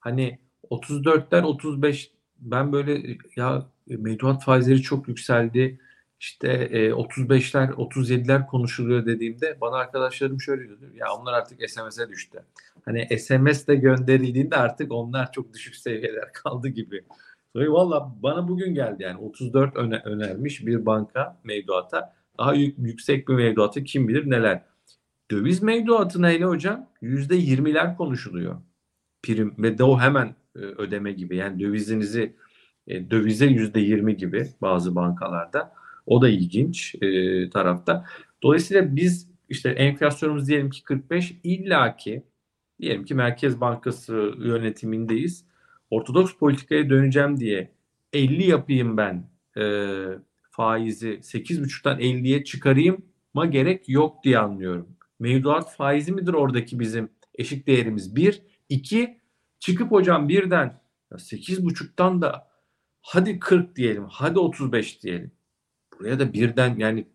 [0.00, 0.38] Hani
[0.70, 5.78] 34'ler 35 ben böyle ya mevduat faizleri çok yükseldi.
[6.20, 10.84] İşte e, 35'ler 37'ler konuşuluyor dediğimde bana arkadaşlarım şöyle diyordu.
[10.94, 12.42] Ya onlar artık SMS'e düştü.
[12.84, 17.04] Hani SMS de gönderildiğinde artık onlar çok düşük seviyeler kaldı gibi.
[17.52, 22.14] Sonra valla bana bugün geldi yani 34 öne, önermiş bir banka mevduata.
[22.38, 24.62] Daha yük, yüksek bir mevduatı kim bilir neler.
[25.30, 28.56] Döviz mevduatına hele hocam %20'ler konuşuluyor.
[29.22, 31.36] Prim ve de o hemen e, ödeme gibi.
[31.36, 32.36] Yani dövizinizi
[32.88, 35.72] e, dövize %20 gibi bazı bankalarda.
[36.06, 38.04] O da ilginç e, tarafta.
[38.42, 42.22] Dolayısıyla biz işte enflasyonumuz diyelim ki 45 illaki
[42.80, 45.44] diyelim ki Merkez Bankası yönetimindeyiz.
[45.90, 47.70] Ortodoks politikaya döneceğim diye
[48.12, 49.62] 50 yapayım ben e,
[50.50, 54.88] faizi 8,5'tan 50'ye çıkarayım ma gerek yok diye anlıyorum.
[55.18, 58.16] Mevduat faizi midir oradaki bizim eşik değerimiz?
[58.16, 58.42] Bir.
[58.68, 59.18] iki
[59.58, 60.80] çıkıp hocam birden
[61.12, 62.47] 8,5'tan da
[63.08, 65.32] hadi 40 diyelim, hadi 35 diyelim.
[65.98, 67.06] Buraya da birden yani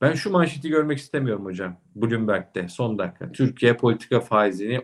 [0.00, 3.32] ben şu manşeti görmek istemiyorum hocam Bloomberg'de son dakika.
[3.32, 4.80] Türkiye politika faizini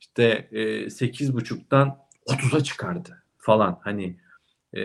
[0.00, 1.96] işte e, 8,5'tan
[2.26, 3.80] 30'a çıkardı falan.
[3.82, 4.16] Hani
[4.76, 4.80] e,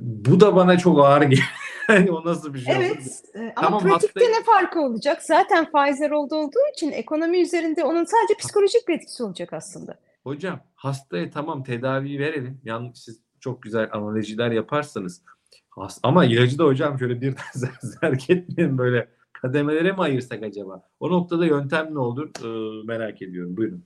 [0.00, 1.48] bu da bana çok ağır geliyor.
[1.86, 2.84] hani o nasıl bir şey olur?
[2.84, 5.22] Evet e, ama Tamam, pratikte haftaya- ne farkı olacak?
[5.22, 9.98] Zaten faizler olduğu olduğu için ekonomi üzerinde onun sadece psikolojik bir etkisi olacak aslında.
[10.24, 12.60] Hocam hastaya tamam tedaviyi verelim.
[12.64, 15.22] Yalnız siz çok güzel analojiler yaparsanız.
[16.02, 17.34] Ama ilacı da hocam şöyle bir
[17.82, 20.82] zerk etmeyin böyle kademelere mi ayırsak acaba?
[21.00, 23.56] O noktada yöntem ne olur Ee, merak ediyorum.
[23.56, 23.84] Buyurun.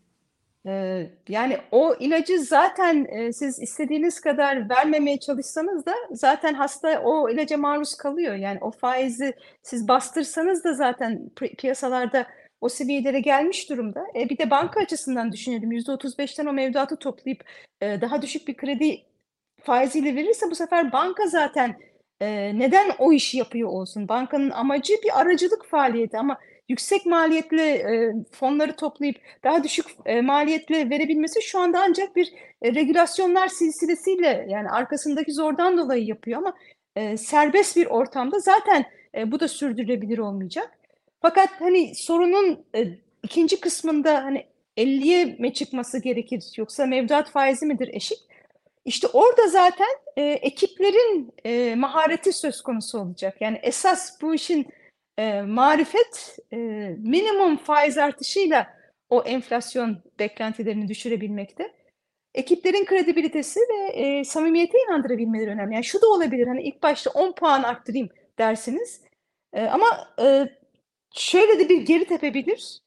[0.66, 7.30] Ee, yani o ilacı zaten e, siz istediğiniz kadar vermemeye çalışsanız da zaten hasta o
[7.30, 8.34] ilaca maruz kalıyor.
[8.34, 12.26] Yani o faizi siz bastırsanız da zaten pi- piyasalarda
[12.60, 14.04] o seviyelere gelmiş durumda.
[14.16, 15.72] E, bir de banka açısından düşünelim.
[15.72, 17.44] %35'ten o mevduatı toplayıp
[17.80, 19.02] e, daha düşük bir kredi
[19.64, 21.77] faiziyle verirse bu sefer banka zaten
[22.20, 24.09] e, neden o işi yapıyor olsun?
[24.09, 30.90] Bankanın amacı bir aracılık faaliyeti ama yüksek maliyetli e, fonları toplayıp daha düşük e, maliyetle
[30.90, 36.55] verebilmesi şu anda ancak bir e, regülasyonlar silsilesiyle yani arkasındaki zordan dolayı yapıyor ama
[36.96, 38.85] e, serbest bir ortamda zaten
[39.16, 40.79] e, bu da sürdürülebilir olmayacak.
[41.22, 42.87] Fakat hani sorunun e,
[43.22, 44.46] ikinci kısmında hani
[44.77, 48.18] 50'ye mi çıkması gerekir yoksa mevduat faizi midir eşik?
[48.84, 53.36] İşte orada zaten e, ekiplerin e, mahareti söz konusu olacak.
[53.40, 54.66] Yani esas bu işin
[55.18, 56.56] e, marifet e,
[56.98, 58.74] minimum faiz artışıyla
[59.10, 61.72] o enflasyon beklentilerini düşürebilmekte.
[62.34, 65.74] Ekiplerin kredibilitesi ve e, samimiyete inandırabilmeleri önemli.
[65.74, 69.00] Yani şu da olabilir hani ilk başta 10 puan arttırayım dersiniz.
[69.52, 70.48] E, ama e,
[71.14, 72.81] şöyle de bir geri tepebilir.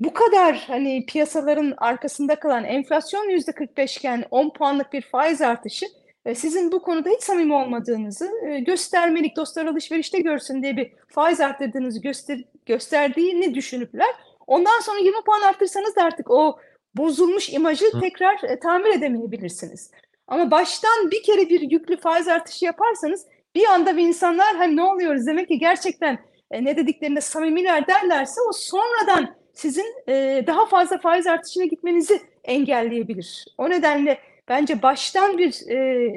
[0.00, 5.86] Bu kadar hani piyasaların arkasında kalan enflasyon yüzde 45 iken 10 puanlık bir faiz artışı
[6.24, 11.40] e, sizin bu konuda hiç samimi olmadığınızı e, göstermelik dostlar alışverişte görsün diye bir faiz
[11.40, 14.08] arttırdığınızı göster gösterdiğini düşünüpler.
[14.46, 16.58] Ondan sonra 20 puan arttırsanız da artık o
[16.94, 18.00] bozulmuş imajı Hı.
[18.00, 19.90] tekrar e, tamir edemeyebilirsiniz.
[20.26, 24.82] Ama baştan bir kere bir yüklü faiz artışı yaparsanız bir anda bir insanlar hani ne
[24.82, 26.18] oluyoruz demek ki gerçekten
[26.60, 33.44] ne dediklerinde samimiler derlerse o sonradan sizin e, daha fazla faiz artışına gitmenizi engelleyebilir.
[33.58, 36.10] O nedenle bence baştan bir e,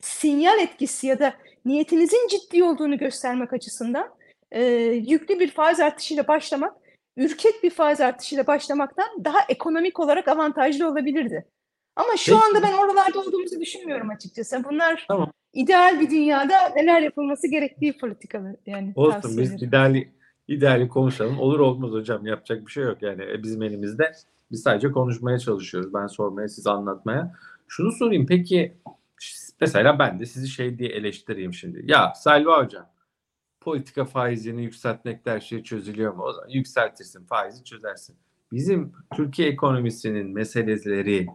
[0.00, 4.08] sinyal etkisi ya da niyetinizin ciddi olduğunu göstermek açısından
[4.52, 4.62] e,
[5.06, 6.76] yüklü bir faiz artışıyla başlamak,
[7.16, 11.44] ürkek bir faiz artışıyla başlamaktan daha ekonomik olarak avantajlı olabilirdi.
[11.96, 12.44] Ama şu Peki.
[12.44, 14.64] anda ben oralarda olduğumuzu düşünmüyorum açıkçası.
[14.64, 15.32] Bunlar Tamam.
[15.54, 20.12] ideal bir dünyada neler yapılması gerektiği politikalı yani Olsun biz ideali,
[20.48, 21.38] ideali konuşalım.
[21.38, 24.12] Olur olmaz hocam yapacak bir şey yok yani E, bizim elimizde.
[24.50, 25.94] Biz sadece konuşmaya çalışıyoruz.
[25.94, 27.34] Ben sormaya siz anlatmaya.
[27.68, 28.74] Şunu sorayım peki
[29.60, 31.82] mesela ben de sizi şey diye eleştireyim şimdi.
[31.84, 32.86] Ya Selva hocam
[33.60, 36.22] politika faizini yükseltmekle her şey çözülüyor mu?
[36.22, 38.16] O zaman yükseltirsin faizi çözersin.
[38.52, 41.26] Bizim Türkiye ekonomisinin meseleleri,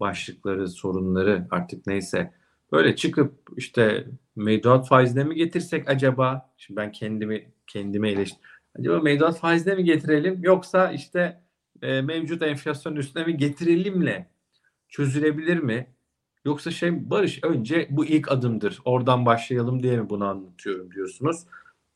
[0.00, 2.32] başlıkları, sorunları artık neyse
[2.72, 6.50] böyle çıkıp işte mevduat faizine mi getirsek acaba?
[6.56, 8.40] Şimdi ben kendimi kendime eleştir.
[8.78, 11.40] Acaba mevduat faizine mi getirelim yoksa işte
[11.82, 14.30] e, mevcut enflasyon üstüne mi getirelimle
[14.88, 15.86] çözülebilir mi?
[16.44, 18.78] Yoksa şey Barış önce bu ilk adımdır.
[18.84, 21.46] Oradan başlayalım diye mi bunu anlatıyorum diyorsunuz?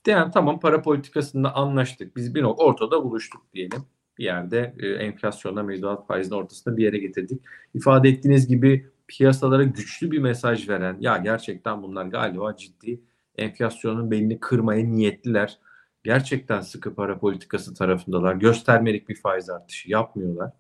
[0.07, 2.17] Yani tamam para politikasında anlaştık.
[2.17, 3.85] Biz bir nokta ortada buluştuk diyelim.
[4.19, 7.43] Bir yerde e, enflasyonla mevduat faizinin ortasında bir yere getirdik.
[7.75, 13.01] İfade ettiğiniz gibi piyasalara güçlü bir mesaj veren ya gerçekten bunlar galiba ciddi
[13.37, 15.59] enflasyonun belini kırmaya niyetliler.
[16.05, 18.35] Gerçekten sıkı para politikası tarafındalar.
[18.35, 20.53] Göstermelik bir faiz artışı yapmıyorlar.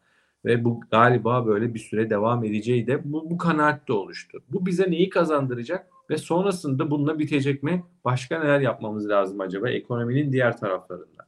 [0.44, 4.42] Ve bu galiba böyle bir süre devam edeceği de bu, bu kanaat de oluştu.
[4.48, 7.85] Bu bize neyi kazandıracak ve sonrasında bununla bitecek mi?
[8.05, 11.26] Başka neler yapmamız lazım acaba ekonominin diğer taraflarında?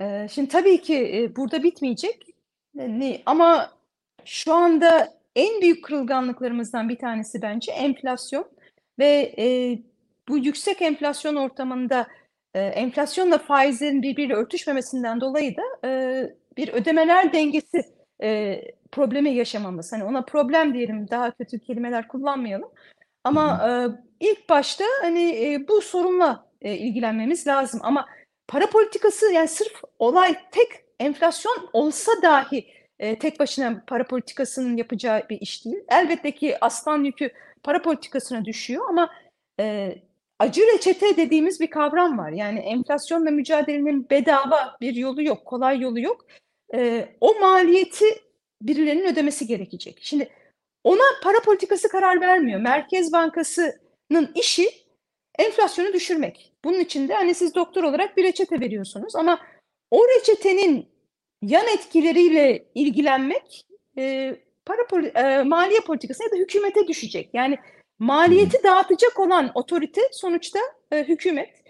[0.00, 2.26] Ee, şimdi tabii ki e, burada bitmeyecek.
[2.74, 3.70] Ne- Ama
[4.24, 8.44] şu anda en büyük kırılganlıklarımızdan bir tanesi bence enflasyon
[8.98, 9.78] ve e,
[10.28, 12.06] bu yüksek enflasyon ortamında
[12.54, 15.90] e, enflasyonla faizlerin birbiriyle örtüşmemesinden dolayı da e,
[16.56, 17.84] bir ödemeler dengesi
[18.22, 18.60] e,
[18.92, 19.92] problemi yaşamamız.
[19.92, 22.70] Hani ona problem diyelim, daha kötü kelimeler kullanmayalım.
[23.24, 23.70] Ama e,
[24.20, 27.80] ilk başta hani e, bu sorunla e, ilgilenmemiz lazım.
[27.82, 28.06] Ama
[28.48, 30.68] para politikası yani sırf olay tek
[31.00, 32.66] enflasyon olsa dahi
[32.98, 35.84] e, tek başına para politikasının yapacağı bir iş değil.
[35.88, 37.30] Elbette ki aslan yükü
[37.62, 39.10] para politikasına düşüyor ama
[39.60, 39.94] e,
[40.38, 42.30] acı reçete dediğimiz bir kavram var.
[42.30, 46.26] Yani enflasyonla mücadelenin bedava bir yolu yok, kolay yolu yok.
[46.74, 48.04] E, o maliyeti
[48.62, 49.98] birilerinin ödemesi gerekecek.
[50.02, 50.28] Şimdi
[50.84, 52.60] ona para politikası karar vermiyor.
[52.60, 54.68] Merkez Bankası'nın işi
[55.38, 56.52] enflasyonu düşürmek.
[56.64, 59.40] Bunun için de hani siz doktor olarak bir reçete veriyorsunuz ama
[59.90, 60.88] o reçetenin
[61.42, 63.66] yan etkileriyle ilgilenmek
[63.98, 67.30] e, para e, maliye politikası ya da hükümete düşecek.
[67.32, 67.58] Yani
[68.02, 70.58] maliyeti dağıtacak olan otorite sonuçta
[70.92, 71.62] e, hükümet.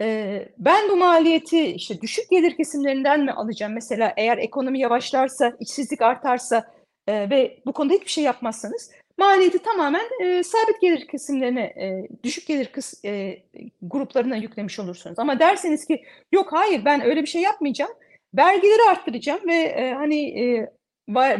[0.00, 3.72] E, ben bu maliyeti işte düşük gelir kesimlerinden mi alacağım?
[3.72, 6.72] Mesela eğer ekonomi yavaşlarsa, işsizlik artarsa
[7.06, 12.46] e, ve bu konuda hiçbir şey yapmazsanız maliyeti tamamen e, sabit gelir kesimlerine, e, düşük
[12.46, 13.42] gelir kıs, e,
[13.82, 15.18] gruplarına yüklemiş olursunuz.
[15.18, 17.92] Ama derseniz ki yok hayır ben öyle bir şey yapmayacağım.
[18.34, 20.70] Vergileri arttıracağım ve e, hani e,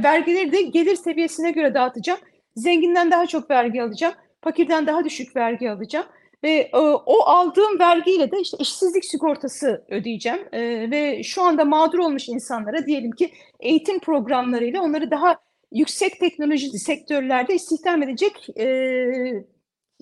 [0.02, 2.20] vergileri de gelir seviyesine göre dağıtacağım.
[2.56, 6.06] Zenginden daha çok vergi alacağım, fakirden daha düşük vergi alacağım
[6.44, 6.76] ve e,
[7.06, 12.86] o aldığım vergiyle de işte işsizlik sigortası ödeyeceğim E, ve şu anda mağdur olmuş insanlara
[12.86, 15.38] diyelim ki eğitim programlarıyla onları daha
[15.72, 18.66] yüksek teknoloji sektörlerde istihdam edecek e,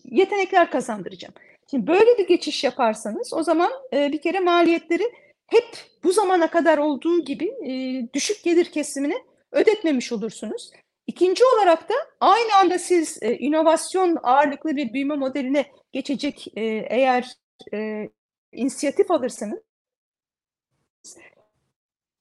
[0.04, 1.34] yetenekler kazandıracağım.
[1.70, 5.04] Şimdi böyle bir geçiş yaparsanız o zaman e, bir kere maliyetleri
[5.46, 5.66] hep
[6.04, 7.72] bu zamana kadar olduğu gibi e,
[8.14, 9.14] düşük gelir kesimine
[9.52, 10.70] ödetmemiş olursunuz.
[11.10, 17.32] İkinci olarak da aynı anda siz e, inovasyon ağırlıklı bir büyüme modeline geçecek e, eğer
[17.74, 18.08] e,
[18.52, 19.58] inisiyatif alırsanız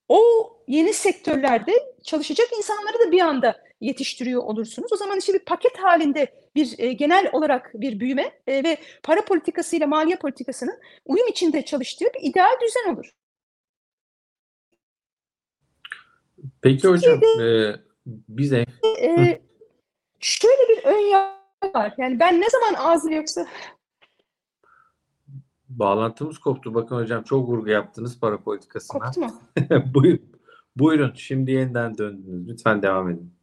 [0.08, 0.22] o
[0.68, 1.72] yeni sektörlerde
[2.04, 4.94] çalışacak insanları da bir anda yetiştiriyor olursunuz.
[4.94, 9.26] O zaman işte bir paket halinde bir e, genel olarak bir büyüme e, ve para
[9.26, 13.12] politikası ile maliye politikasının uyum içinde çalıştığı bir ideal düzen olur.
[16.62, 17.89] Peki hocam e,
[18.30, 18.66] bize
[19.02, 19.42] E,
[20.20, 21.94] şöyle bir ön yargı var.
[21.98, 23.48] Yani ben ne zaman ağzı yoksa
[25.70, 26.74] bağlantımız koptu.
[26.74, 29.00] Bakın hocam çok vurgu yaptınız para politikasına.
[29.00, 29.42] koptu mu?
[29.94, 30.40] Buyurun.
[30.76, 31.14] Buyurun.
[31.16, 32.48] Şimdi yeniden döndünüz.
[32.48, 33.34] Lütfen devam edin.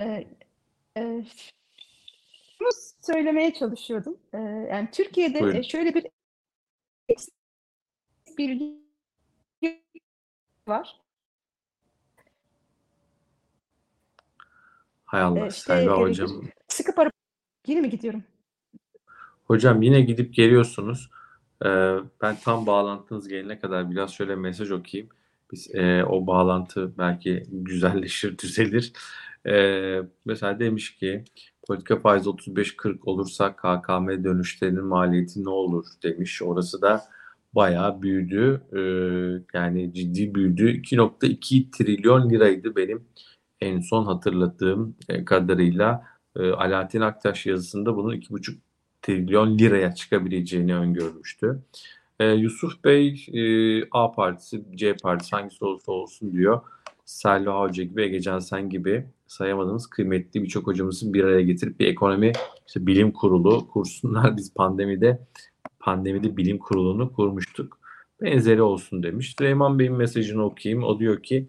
[0.00, 0.26] E,
[0.96, 1.24] e,
[2.58, 2.68] şunu
[3.00, 4.16] söylemeye çalışıyordum.
[4.32, 4.38] E,
[4.70, 5.58] yani Türkiye'de Buyurun.
[5.58, 6.06] e, şöyle bir
[8.38, 8.82] bilgi
[10.68, 11.00] var.
[15.12, 15.44] Hay Allah.
[15.44, 16.28] E, işte, Selva hocam.
[16.68, 17.10] Sıkı para
[17.66, 18.22] yine mi gidiyorum?
[19.44, 21.10] Hocam yine gidip geliyorsunuz.
[21.64, 25.10] Ee, ben tam bağlantınız gelene kadar biraz şöyle mesaj okuyayım.
[25.52, 28.92] Biz e, o bağlantı belki güzelleşir, düzelir.
[29.46, 31.24] Ee, mesela demiş ki
[31.66, 36.42] politika faizi 35-40 olursa KKM dönüşlerinin maliyeti ne olur demiş.
[36.42, 37.02] Orası da
[37.54, 38.62] bayağı büyüdü.
[38.72, 40.70] Ee, yani ciddi büyüdü.
[40.70, 43.04] 2.2 trilyon liraydı benim
[43.62, 46.06] en son hatırladığım e, kadarıyla.
[46.36, 48.56] E, Alaaddin Aktaş yazısında bunun 2,5
[49.02, 51.62] trilyon liraya çıkabileceğini öngörmüştü.
[52.20, 53.42] Ee, Yusuf Bey e,
[53.90, 56.60] A partisi, C partisi hangisi olursa olsun diyor.
[57.04, 62.32] Selva Hoca gibi, Egecan Sen gibi sayamadığımız kıymetli birçok hocamızı bir araya getirip bir ekonomi
[62.66, 64.36] işte bilim kurulu kursunlar.
[64.36, 65.20] Biz pandemide
[65.80, 67.78] pandemide bilim kurulunu kurmuştuk.
[68.22, 69.34] Benzeri olsun demiş.
[69.38, 70.84] Süleyman Bey'in mesajını okuyayım.
[70.84, 71.48] O diyor ki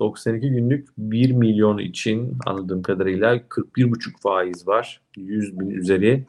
[0.00, 5.00] 92 günlük 1 milyon için anladığım kadarıyla 41,5 faiz var.
[5.16, 6.24] 100 bin üzeri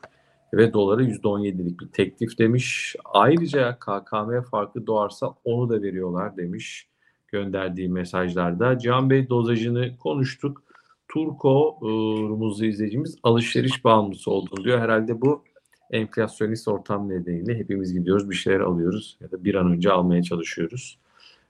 [0.54, 2.96] ve dolara %17'lik bir teklif demiş.
[3.06, 6.88] Ayrıca KKM farkı doğarsa onu da veriyorlar demiş
[7.28, 8.80] gönderdiği mesajlarda.
[8.80, 10.64] Can Bey dozajını konuştuk.
[11.08, 11.86] Turko e,
[12.30, 14.80] Rumuzlu izleyicimiz alışveriş bağımlısı olduğunu diyor.
[14.80, 15.44] Herhalde bu
[15.92, 21.00] enflasyonist ortam nedeniyle hepimiz gidiyoruz bir şeyler alıyoruz ya da bir an önce almaya çalışıyoruz.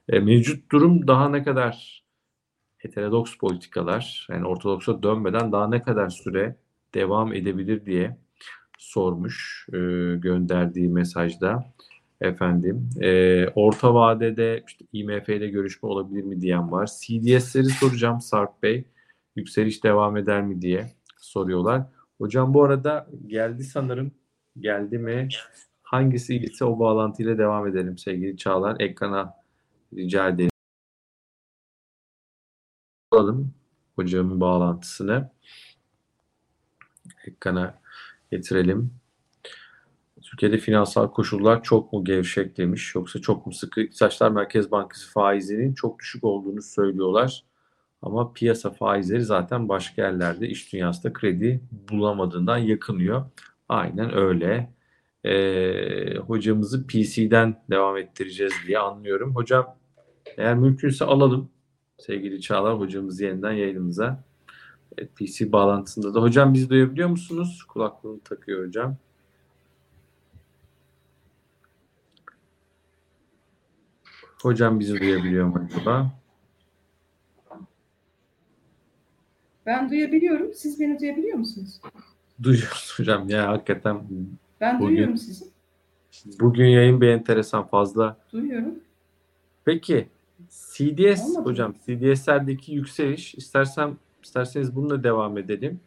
[0.10, 2.04] E, mevcut durum daha ne kadar
[2.78, 6.56] heterodoks politikalar yani ortodoksa dönmeden daha ne kadar süre
[6.94, 8.18] devam edebilir diye
[8.78, 9.78] sormuş e,
[10.16, 11.74] gönderdiği mesajda
[12.22, 12.90] efendim.
[13.02, 16.86] E, orta vadede işte IMF'de görüşme olabilir mi diyen var.
[17.02, 18.84] CDS'leri soracağım Sarp Bey.
[19.36, 21.82] Yükseliş devam eder mi diye soruyorlar.
[22.18, 24.12] Hocam bu arada geldi sanırım.
[24.60, 25.28] Geldi mi?
[25.84, 28.80] Hangisi ise o bağlantıyla devam edelim sevgili Çağlar.
[28.80, 29.34] Ekrana
[29.94, 30.50] rica ederim.
[33.18, 33.54] Alalım
[33.96, 35.30] hocamın bağlantısını.
[37.28, 37.80] Ekrana
[38.32, 38.94] getirelim.
[40.22, 43.82] Türkiye'de finansal koşullar çok mu gevşek demiş yoksa çok mu sıkı?
[43.82, 47.44] İktisatçılar Merkez Bankası faizinin çok düşük olduğunu söylüyorlar.
[48.02, 53.26] Ama piyasa faizleri zaten başka yerlerde iş dünyasında kredi bulamadığından yakınıyor.
[53.70, 54.74] Aynen öyle.
[55.24, 59.36] Ee, hocamızı PC'den devam ettireceğiz diye anlıyorum.
[59.36, 59.76] Hocam
[60.38, 61.50] eğer mümkünse alalım
[61.98, 64.24] sevgili Çağlar hocamızı yeniden yayınımıza.
[64.98, 66.22] Evet, PC bağlantısında da.
[66.22, 67.64] Hocam bizi duyabiliyor musunuz?
[67.68, 68.96] Kulaklığını takıyor hocam.
[74.42, 76.12] Hocam bizi duyabiliyor mu acaba?
[79.66, 80.54] Ben duyabiliyorum.
[80.54, 81.82] Siz beni duyabiliyor musunuz?
[82.44, 83.30] Duyuyoruz hocam.
[83.30, 84.02] Ya hakikaten
[84.62, 85.46] Ben Bugün- duyuyorum sizi.
[86.40, 88.18] bugün yayın bir enteresan fazla.
[88.34, 88.76] Duyuyorum.
[89.66, 90.08] Peki
[90.50, 95.80] CDS Olmadı hocam CDS'lerdeki yükseliş istersen isterseniz bununla devam edelim.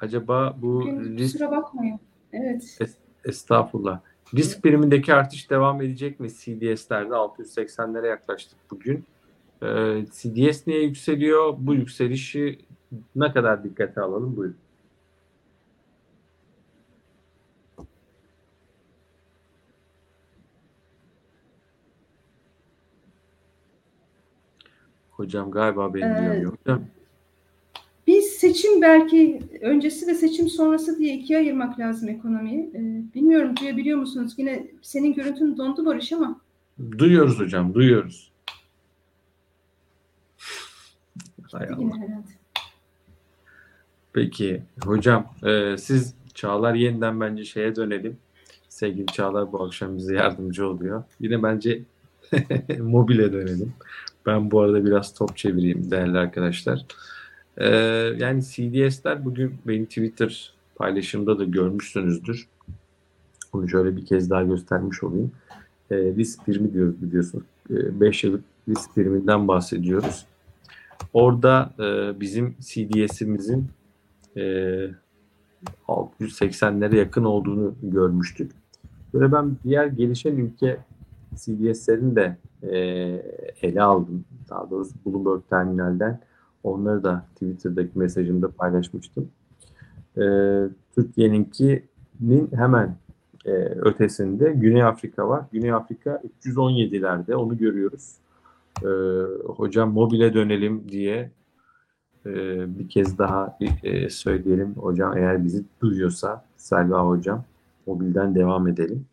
[0.00, 2.00] Acaba bu Bugün risk kusura bakmayın.
[2.32, 2.78] Evet.
[3.24, 4.00] Estağfurullah.
[4.34, 6.28] Risk primindeki artış devam edecek mi?
[6.28, 9.04] CDS'lerde 680'lere yaklaştık bugün.
[9.62, 11.54] Ee, CDS niye yükseliyor?
[11.58, 12.58] Bu yükselişi
[13.16, 14.36] ne kadar dikkate alalım?
[14.36, 14.56] Buyurun.
[25.20, 26.44] Hocam galiba beni Ee.
[26.44, 26.84] Hocam,
[28.06, 32.70] Biz seçim belki öncesi ve seçim sonrası diye ikiye ayırmak lazım ekonomiyi.
[32.74, 34.34] Ee, bilmiyorum duyabiliyor musunuz?
[34.36, 36.40] Yine senin görüntün dondu Barış ama
[36.98, 38.32] duyuyoruz hocam, duyuyoruz.
[41.52, 42.22] Hay Allah.
[44.12, 48.16] Peki hocam e, siz Çağlar yeniden bence şeye dönelim.
[48.68, 51.04] Sevgili Çağlar bu akşam bize yardımcı oluyor.
[51.20, 51.82] Yine bence
[52.78, 53.72] mobile dönelim.
[54.26, 56.86] Ben bu arada biraz top çevireyim değerli arkadaşlar.
[57.56, 57.68] E,
[58.18, 62.48] yani CDS'ler bugün benim Twitter paylaşımda da görmüşsünüzdür.
[63.52, 65.32] Bunu şöyle bir kez daha göstermiş olayım.
[65.90, 67.44] E, risk primi diyoruz biliyorsunuz.
[67.70, 70.26] 5 yıllık risk priminden bahsediyoruz.
[71.12, 73.68] Orada e, bizim CDS'imizin
[74.36, 74.42] e,
[75.88, 78.52] 680'lere yakın olduğunu görmüştük.
[79.14, 80.78] Böyle ben diğer gelişen ülke
[81.34, 82.36] CDS'lerini de
[83.62, 84.24] ele aldım.
[84.50, 86.20] Daha doğrusu Bloomberg terminalden
[86.62, 89.28] onları da Twitter'daki mesajımda paylaşmıştım.
[90.94, 92.96] Türkiye'ninkinin hemen
[93.76, 95.44] ötesinde Güney Afrika var.
[95.52, 98.16] Güney Afrika 317'lerde onu görüyoruz.
[99.46, 101.30] Hocam mobile dönelim diye
[102.66, 103.58] bir kez daha
[104.08, 104.74] söyleyelim.
[104.74, 107.44] Hocam eğer bizi duyuyorsa Selva hocam
[107.86, 109.06] mobilden devam edelim.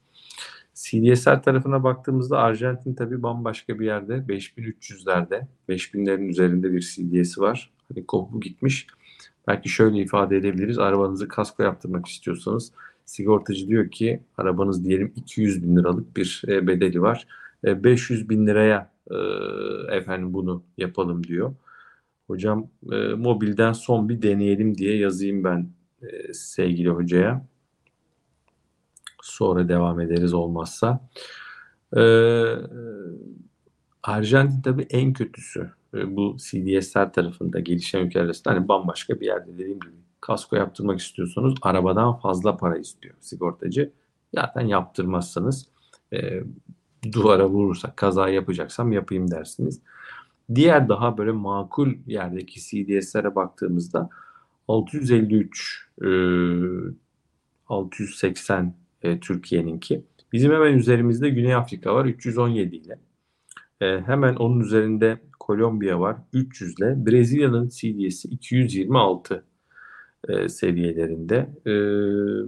[0.87, 4.13] CDSR tarafına baktığımızda Arjantin tabii bambaşka bir yerde.
[4.13, 7.71] 5300'lerde, 5000'lerin üzerinde bir CDS'i var.
[7.93, 8.87] Hani kopu gitmiş.
[9.47, 10.79] Belki şöyle ifade edebiliriz.
[10.79, 12.71] Arabanızı kasko yaptırmak istiyorsanız
[13.05, 17.27] sigortacı diyor ki arabanız diyelim 200 bin liralık bir e, bedeli var.
[17.65, 19.15] E, 500 bin liraya e,
[19.95, 21.55] efendim bunu yapalım diyor.
[22.27, 25.69] Hocam e, mobilden son bir deneyelim diye yazayım ben
[26.01, 27.45] e, sevgili hocaya.
[29.27, 30.99] Sonra devam ederiz olmazsa.
[31.97, 32.03] E,
[34.03, 39.53] Arjantin tabii en kötüsü e, bu CDS'ler tarafında gelişen ülkeler arasında hani bambaşka bir yerde
[39.53, 43.91] dediğim gibi kasko yaptırmak istiyorsanız arabadan fazla para istiyor sigortacı.
[44.35, 45.67] Zaten yaptırmazsanız
[46.13, 46.43] e,
[47.11, 49.81] duvara vurursa kaza yapacaksam yapayım dersiniz.
[50.55, 54.09] Diğer daha böyle makul yerdeki CDS'lere baktığımızda
[54.67, 56.07] 653 e,
[57.67, 60.03] 680 e, Türkiye'ninki.
[60.33, 62.99] Bizim hemen üzerimizde Güney Afrika var 317 ile.
[63.81, 67.05] E, hemen onun üzerinde Kolombiya var 300 ile.
[67.05, 69.43] Brezilya'nın CDS'i 226
[70.27, 71.49] e, seviyelerinde.
[71.65, 71.71] E,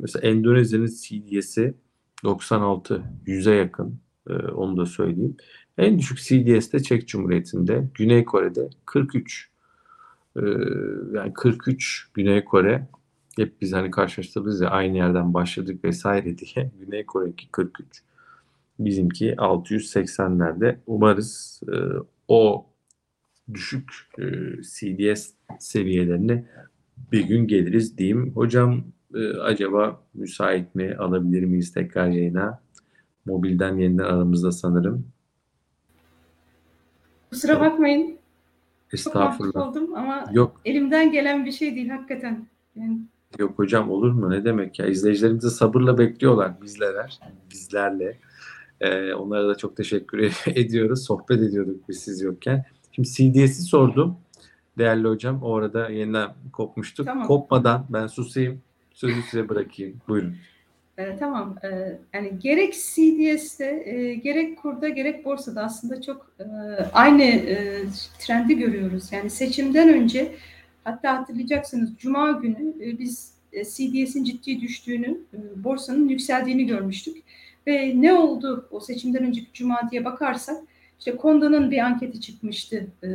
[0.02, 1.74] mesela Endonezya'nın CDS'i
[2.24, 4.00] 96 100'e yakın.
[4.30, 5.38] E, onu da söyleyeyim.
[5.78, 9.50] En düşük CDS'de Çek Cumhuriyeti'nde, Güney Kore'de 43.
[10.36, 10.41] Ee,
[11.14, 12.88] yani 43 Güney Kore
[13.40, 16.72] hep biz hani karşılaştırırız ya aynı yerden başladık vesaire diye.
[16.80, 18.04] Güney Kore'ki 43.
[18.80, 20.78] Bizimki 680'lerde.
[20.88, 21.76] Umarız e,
[22.28, 22.66] o
[23.54, 24.24] düşük e,
[24.62, 26.46] CDS seviyelerine
[27.12, 28.32] bir gün geliriz diyeyim.
[28.36, 28.84] Hocam
[29.16, 30.96] e, acaba müsait mi?
[31.00, 32.62] Alabilir miyiz tekrar yayına?
[33.26, 35.08] Mobilden yeniden aramızda sanırım.
[37.30, 38.08] Kusura bakmayın.
[38.08, 39.68] Çok Estağfurullah.
[39.68, 42.48] oldum ama Yok elimden gelen bir şey değil hakikaten.
[42.76, 43.00] Yani
[43.38, 44.32] yok hocam olur mu?
[44.32, 44.86] Ne demek ya?
[44.86, 47.20] İzleyicilerimiz de sabırla bekliyorlar bizler,
[47.52, 48.18] bizlerle.
[48.82, 51.06] Ee, onlara da çok teşekkür ediyoruz.
[51.06, 52.66] Sohbet ediyorduk biz siz yokken.
[52.92, 54.18] Şimdi CDS'i sordum.
[54.78, 57.06] Değerli hocam o arada yeniden kopmuştuk.
[57.06, 57.28] Tamam.
[57.28, 58.62] Kopmadan ben susayım.
[58.94, 60.02] Sözü size bırakayım.
[60.08, 60.36] Buyurun.
[60.98, 61.56] E, tamam.
[61.64, 66.44] E, yani gerek CDS'te, e, gerek kurda, gerek borsada aslında çok e,
[66.94, 67.84] aynı e,
[68.20, 69.12] trendi görüyoruz.
[69.12, 70.32] Yani seçimden önce,
[70.90, 77.18] hatta hatırlayacaksınız Cuma günü e, biz e, CDS'in ciddi düştüğünü, e, borsanın yükseldiğini görmüştük.
[77.68, 80.58] Ve ne oldu o seçimden önceki Cuma diye bakarsak,
[81.00, 82.88] işte Konda'nın bir anketi çıkmıştı.
[83.04, 83.10] E,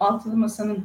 [0.00, 0.84] altılı masanın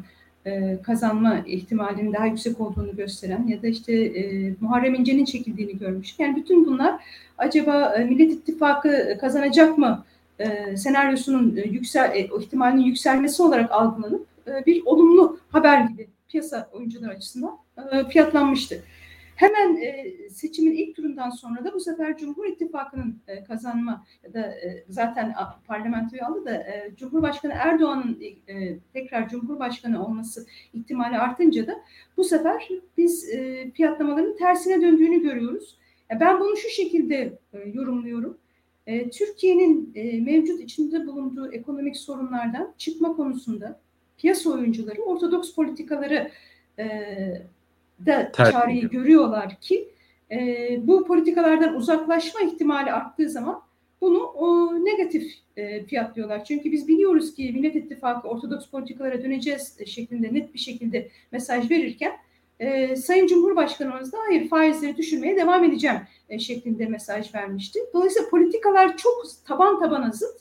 [0.84, 4.14] kazanma ihtimalinin daha yüksek olduğunu gösteren ya da işte
[4.62, 6.20] Muharrem İnce'nin çekildiğini görmüştük.
[6.20, 7.04] Yani bütün bunlar
[7.38, 10.06] acaba Millet İttifakı kazanacak mı
[10.76, 14.28] senaryosunun yüksel ihtimalinin yükselmesi olarak algılanıp
[14.66, 17.58] bir olumlu haber gibi piyasa oyuncular açısından
[17.92, 18.84] e, fiyatlanmıştı.
[19.36, 24.54] Hemen e, seçimin ilk turundan sonra da bu sefer Cumhur İttifakı'nın e, kazanma ya da
[24.90, 25.36] zaten
[25.68, 26.66] parlamentoyu aldı da
[26.98, 28.20] Cumhurbaşkanı Erdoğan'ın
[28.94, 31.82] tekrar Cumhurbaşkanı olması ihtimali artınca da
[32.18, 33.30] bu sefer biz
[33.74, 35.78] fiyatlamaların tersine döndüğünü görüyoruz.
[36.20, 37.40] Ben bunu şu şekilde
[37.74, 38.38] yorumluyorum.
[39.12, 43.80] Türkiye'nin mevcut içinde bulunduğu ekonomik sorunlardan çıkma konusunda
[44.24, 46.32] piyasa oyuncuları ortodoks politikaları
[46.80, 46.86] e,
[48.06, 48.92] da Tercih çareyi ediyor.
[48.92, 49.90] görüyorlar ki
[50.32, 50.38] e,
[50.88, 53.62] bu politikalardan uzaklaşma ihtimali arttığı zaman
[54.02, 56.46] bunu o, negatif e, fiyatlıyorlar.
[56.46, 62.12] Çünkü biz biliyoruz ki Millet İttifakı ortodoks politikalara döneceğiz şeklinde net bir şekilde mesaj verirken
[62.60, 65.98] e, Sayın Cumhurbaşkanımız da hayır faizleri düşürmeye devam edeceğim
[66.30, 67.80] e, şeklinde mesaj vermişti.
[67.94, 70.40] Dolayısıyla politikalar çok taban tabana zıt.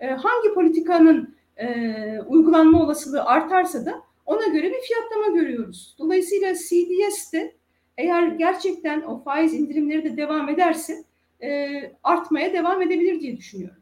[0.00, 5.96] E, hangi politikanın e, uygulanma olasılığı artarsa da ona göre bir fiyatlama görüyoruz.
[5.98, 7.56] Dolayısıyla CDS'te
[7.98, 11.04] eğer gerçekten o faiz indirimleri de devam ederse
[11.42, 11.70] e,
[12.02, 13.78] artmaya devam edebilir diye düşünüyorum.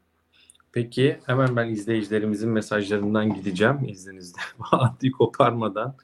[0.72, 4.40] Peki hemen ben izleyicilerimizin mesajlarından gideceğim izninizle.
[4.72, 5.94] Adli koparmadan.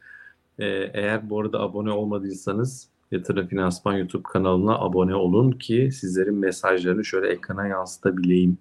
[0.58, 7.04] Ee, eğer bu arada abone olmadıysanız Yatırım Finansman YouTube kanalına abone olun ki sizlerin mesajlarını
[7.04, 8.58] şöyle ekrana yansıtabileyim.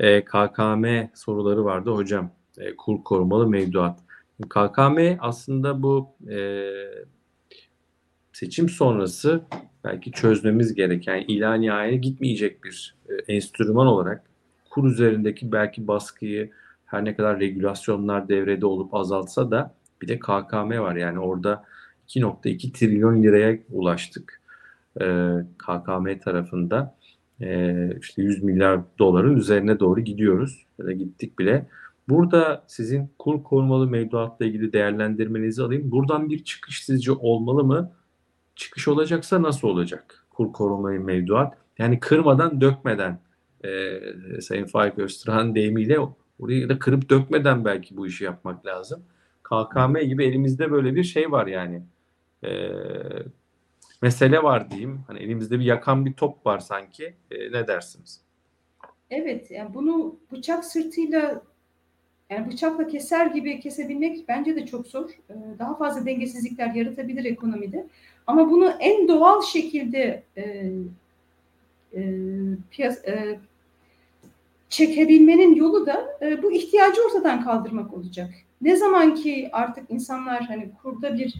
[0.00, 2.30] Ee, KKM soruları vardı hocam.
[2.58, 4.00] Ee, kur korumalı mevduat.
[4.48, 6.70] KKM aslında bu e,
[8.32, 9.42] seçim sonrası
[9.84, 14.22] belki çözmemiz gereken ilaniyeye gitmeyecek bir e, enstrüman olarak
[14.70, 16.50] kur üzerindeki belki baskıyı
[16.86, 20.96] her ne kadar regülasyonlar devrede olup azaltsa da bir de KKM var.
[20.96, 21.64] Yani orada
[22.08, 24.40] 2.2 trilyon liraya ulaştık.
[25.00, 26.94] Ee, KKM tarafında
[27.40, 30.66] ee, işte 100 milyar doların üzerine doğru gidiyoruz.
[30.78, 31.66] Ya da gittik bile.
[32.08, 35.90] Burada sizin kur korumalı mevduatla ilgili değerlendirmenizi alayım.
[35.90, 37.92] Buradan bir çıkış sizce olmalı mı?
[38.56, 40.26] Çıkış olacaksa nasıl olacak?
[40.30, 41.54] Kur korumalı mevduat.
[41.78, 43.20] Yani kırmadan dökmeden
[43.64, 44.00] e,
[44.40, 45.98] Sayın Faik Öztürk'ün deyimiyle
[46.38, 49.02] orayı da kırıp dökmeden belki bu işi yapmak lazım.
[49.42, 51.82] KKM gibi elimizde böyle bir şey var yani.
[52.44, 52.50] E,
[54.02, 55.00] mesele var diyeyim.
[55.06, 57.14] Hani elimizde bir yakan bir top var sanki.
[57.30, 58.20] E, ne dersiniz?
[59.10, 61.42] Evet, yani bunu bıçak sırtıyla
[62.30, 65.10] yani bıçakla keser gibi kesebilmek bence de çok zor.
[65.30, 67.86] Ee, Daha fazla dengesizlikler yaratabilir ekonomide.
[68.26, 70.72] Ama bunu en doğal şekilde e,
[71.94, 72.00] e,
[72.70, 73.40] piyas- e,
[74.68, 78.30] çekebilmenin yolu da e, bu ihtiyacı ortadan kaldırmak olacak.
[78.60, 81.34] Ne zaman ki artık insanlar hani kurda bir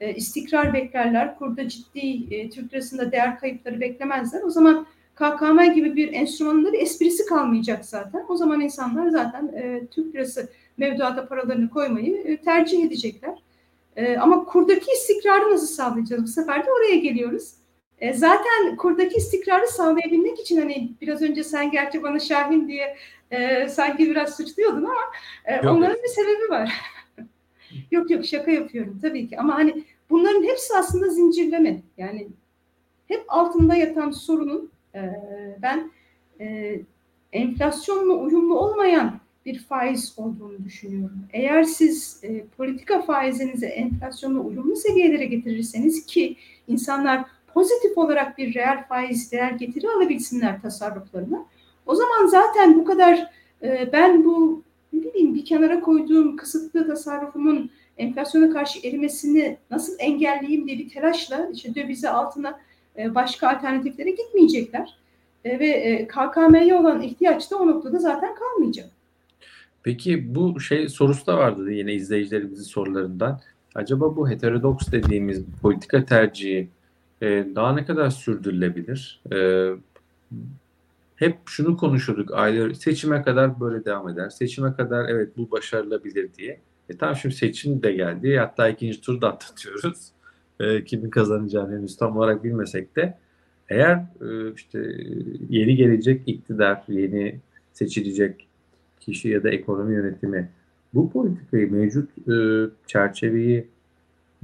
[0.00, 4.42] e, istikrar beklerler, kurda ciddi e, Türk lirasında değer kayıpları beklemezler.
[4.42, 8.24] O zaman KKM gibi bir enstrümanın da esprisi kalmayacak zaten.
[8.28, 13.38] O zaman insanlar zaten e, Türk lirası mevduata paralarını koymayı e, tercih edecekler.
[13.96, 16.22] E, ama kurdaki istikrarı nasıl sağlayacağız?
[16.22, 17.54] Bu sefer de oraya geliyoruz.
[17.98, 22.96] E, zaten kurdaki istikrarı sağlayabilmek için hani biraz önce sen gerçi bana Şahin diye
[23.30, 25.00] e, sanki biraz suçluyordun ama
[25.44, 25.64] e, Yok.
[25.64, 26.72] onların bir sebebi var.
[27.90, 31.82] yok yok şaka yapıyorum tabii ki ama hani bunların hepsi aslında zincirleme.
[31.98, 32.28] Yani
[33.08, 35.00] hep altında yatan sorunun e,
[35.62, 35.90] ben
[36.40, 36.80] e,
[37.32, 41.18] enflasyonla uyumlu olmayan bir faiz olduğunu düşünüyorum.
[41.32, 46.36] Eğer siz e, politika faizinizi enflasyonla uyumlu seviyelere getirirseniz ki
[46.68, 47.24] insanlar
[47.54, 51.44] pozitif olarak bir reel faiz değer getiri alabilsinler tasarruflarına.
[51.86, 53.30] O zaman zaten bu kadar
[53.62, 54.62] e, ben bu
[54.96, 61.50] ne bileyim bir kenara koyduğum kısıtlı tasarrufumun enflasyona karşı erimesini nasıl engelleyeyim diye bir telaşla
[61.52, 62.60] işte dövize altına
[62.98, 64.96] e, başka alternatiflere gitmeyecekler.
[65.44, 68.90] E, ve e, KKM'ye olan ihtiyaç da o noktada zaten kalmayacak.
[69.82, 73.40] Peki bu şey sorusu da vardı yine izleyicilerimizin sorularından.
[73.74, 76.68] Acaba bu heterodoks dediğimiz politika tercihi
[77.54, 79.20] daha ne kadar sürdürülebilir?
[81.16, 84.30] Hep şunu konuşuyorduk aile seçime kadar böyle devam eder.
[84.30, 86.60] Seçime kadar evet bu başarılabilir diye.
[86.88, 88.36] E tamam şimdi seçim de geldi.
[88.36, 90.12] Hatta ikinci turda atlatıyoruz.
[90.60, 93.18] E, kimin kazanacağını henüz tam olarak bilmesek de
[93.68, 94.96] eğer e, işte
[95.48, 97.40] yeni gelecek iktidar, yeni
[97.72, 98.48] seçilecek
[99.00, 100.48] kişi ya da ekonomi yönetimi
[100.94, 102.34] bu politikayı, mevcut e,
[102.86, 103.68] çerçeveyi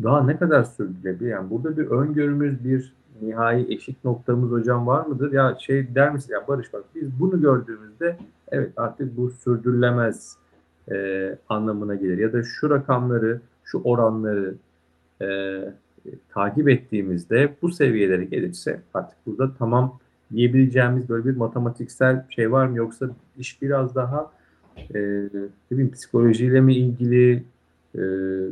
[0.02, 1.30] daha ne kadar sürdürebilir?
[1.30, 2.92] Yani burada bir öngörümüz, bir
[3.22, 5.32] nihai eşik noktamız hocam var mıdır?
[5.32, 8.16] Ya şey der misin ya Barış bak biz bunu gördüğümüzde
[8.48, 10.36] evet artık bu sürdürülemez
[10.92, 12.18] e, anlamına gelir.
[12.18, 14.54] Ya da şu rakamları, şu oranları
[15.22, 15.58] e,
[16.30, 19.98] takip ettiğimizde bu seviyelere gelirse artık burada tamam
[20.32, 24.30] diyebileceğimiz böyle bir matematiksel şey var mı yoksa iş biraz daha
[24.94, 27.44] e, ne bileyim, psikolojiyle mi ilgili
[27.94, 28.00] e,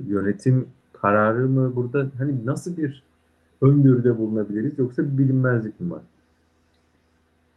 [0.08, 3.02] yönetim kararı mı burada hani nasıl bir
[3.60, 6.02] öngörüde bulunabiliriz yoksa bir bilinmezlik mi var?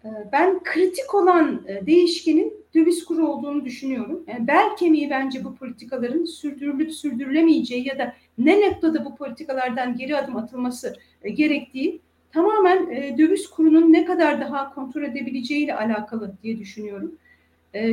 [0.06, 4.24] Ee, ben kritik olan e, değişkenin döviz kuru olduğunu düşünüyorum.
[4.28, 10.18] Yani bel kemiği bence bu politikaların sürdürülüp sürdürülemeyeceği ya da ne noktada bu politikalardan geri
[10.18, 12.01] adım atılması e, gerektiği
[12.32, 17.12] tamamen e, döviz kurunun ne kadar daha kontrol edebileceğiyle alakalı diye düşünüyorum.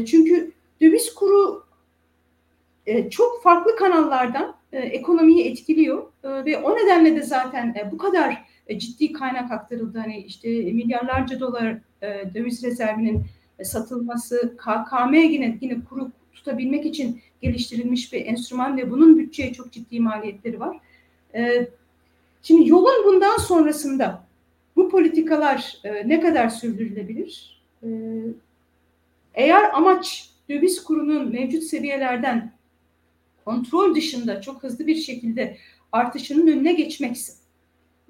[0.06, 1.64] Çünkü döviz kuru
[3.10, 8.44] çok farklı kanallardan ekonomiyi etkiliyor ve o nedenle de zaten bu kadar
[8.76, 9.98] ciddi kaynak aktarıldı.
[9.98, 11.78] Hani işte milyarlarca dolar
[12.34, 13.22] döviz rezervinin
[13.62, 20.00] satılması, KKM yine yine kuru tutabilmek için geliştirilmiş bir enstrüman ve bunun bütçeye çok ciddi
[20.00, 20.76] maliyetleri var.
[22.42, 24.22] Şimdi yolun bundan sonrasında
[24.76, 27.62] bu politikalar ne kadar sürdürülebilir?
[29.34, 32.52] Eğer amaç döviz kurunun mevcut seviyelerden
[33.44, 35.56] kontrol dışında çok hızlı bir şekilde
[35.92, 37.40] artışının önüne geçmeksin.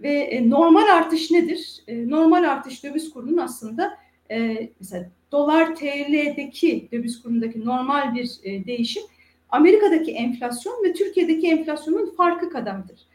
[0.03, 1.83] Ve e, normal artış nedir?
[1.89, 3.99] E, normal artış döviz kurunun aslında
[4.31, 9.03] e, mesela dolar TL'deki döviz kurundaki normal bir değişim
[9.49, 13.07] Amerika'daki enflasyon ve Türkiye'deki enflasyonun farkı kadardır.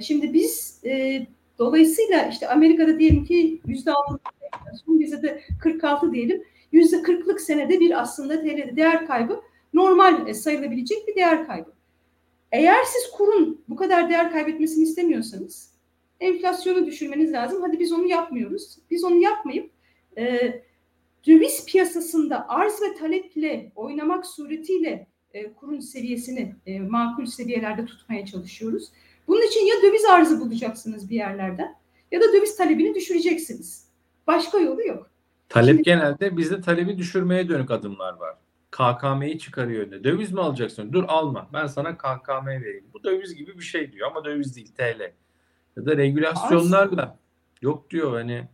[0.00, 0.82] Şimdi biz
[1.58, 4.20] dolayısıyla işte Amerika'da diyelim ki yüzde altı
[4.52, 6.42] enflasyon bize de 46 diyelim.
[6.72, 9.40] Yüzde 40'lık senede bir aslında TL'de değer kaybı
[9.74, 11.72] normal sayılabilecek bir değer kaybı.
[12.52, 15.74] Eğer siz kurun bu kadar değer kaybetmesini istemiyorsanız
[16.20, 17.62] enflasyonu düşürmeniz lazım.
[17.62, 18.78] Hadi biz onu yapmıyoruz.
[18.90, 19.70] Biz onu yapmayıp
[20.18, 20.54] e,
[21.26, 28.92] döviz piyasasında arz ve taleple oynamak suretiyle e, kurun seviyesini e, makul seviyelerde tutmaya çalışıyoruz.
[29.28, 31.76] Bunun için ya döviz arzı bulacaksınız bir yerlerden
[32.12, 33.88] ya da döviz talebini düşüreceksiniz.
[34.26, 35.10] Başka yolu yok.
[35.48, 38.36] Talep Şimdi, genelde bizde talebi düşürmeye dönük adımlar var.
[38.80, 40.04] KKM'yi çıkarıyor önüne.
[40.04, 40.92] Döviz mi alacaksın?
[40.92, 41.48] Dur alma.
[41.52, 42.84] Ben sana KKM vereyim.
[42.94, 45.12] Bu döviz gibi bir şey diyor ama döviz değil TL.
[45.76, 47.18] Ya da regülasyonlarla
[47.62, 48.48] yok diyor hani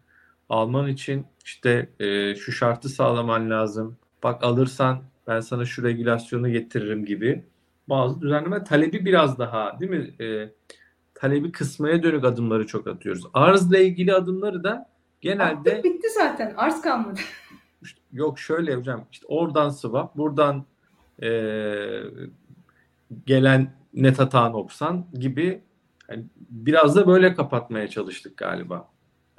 [0.48, 3.96] alman için işte e, şu şartı sağlaman lazım.
[4.22, 7.44] Bak alırsan ben sana şu regülasyonu getiririm gibi
[7.88, 10.24] bazı düzenleme talebi biraz daha değil mi?
[10.24, 10.50] E,
[11.14, 13.24] talebi kısmaya dönük adımları çok atıyoruz.
[13.34, 16.54] Arzla ilgili adımları da genelde Artık bitti zaten.
[16.56, 17.20] Arz kalmadı.
[18.12, 20.64] Yok şöyle hocam işte oradan swap buradan
[21.22, 21.28] e,
[23.26, 25.62] gelen net hata noksan gibi
[26.10, 28.88] yani biraz da böyle kapatmaya çalıştık galiba.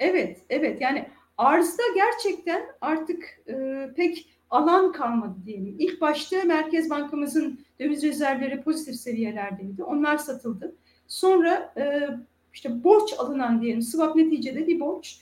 [0.00, 0.80] Evet, evet.
[0.80, 1.08] Yani
[1.38, 5.76] arzda gerçekten artık e, pek alan kalmadı diyelim.
[5.78, 9.84] İlk başta Merkez Bankamızın döviz rezervleri pozitif seviyelerdeydi.
[9.84, 10.76] Onlar satıldı.
[11.06, 12.08] Sonra e,
[12.52, 15.20] işte borç alınan diyelim swap neticede bir borç.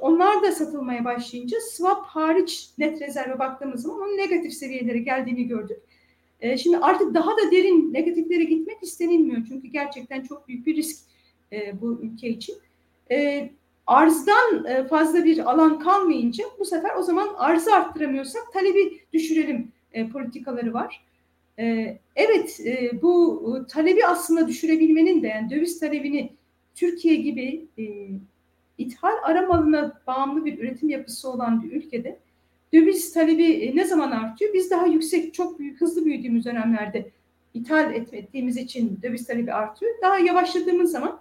[0.00, 5.78] Onlar da satılmaya başlayınca swap hariç net rezerve baktığımız zaman onun negatif seviyelere geldiğini gördük.
[6.40, 9.42] E, şimdi artık daha da derin negatiflere gitmek istenilmiyor.
[9.48, 11.04] Çünkü gerçekten çok büyük bir risk
[11.52, 12.54] e, bu ülke için.
[13.10, 13.50] E,
[13.86, 20.08] arzdan e, fazla bir alan kalmayınca bu sefer o zaman arzı arttıramıyorsak talebi düşürelim e,
[20.08, 21.04] politikaları var.
[21.58, 26.32] E, evet e, bu talebi aslında düşürebilmenin de yani döviz talebini
[26.74, 27.84] Türkiye gibi e,
[28.78, 32.18] ithal aramalına bağımlı bir üretim yapısı olan bir ülkede
[32.74, 34.54] döviz talebi e, ne zaman artıyor?
[34.54, 37.10] Biz daha yüksek, çok büyük, hızlı büyüdüğümüz dönemlerde
[37.54, 39.92] ithal ettiğimiz için döviz talebi artıyor.
[40.02, 41.20] Daha yavaşladığımız zaman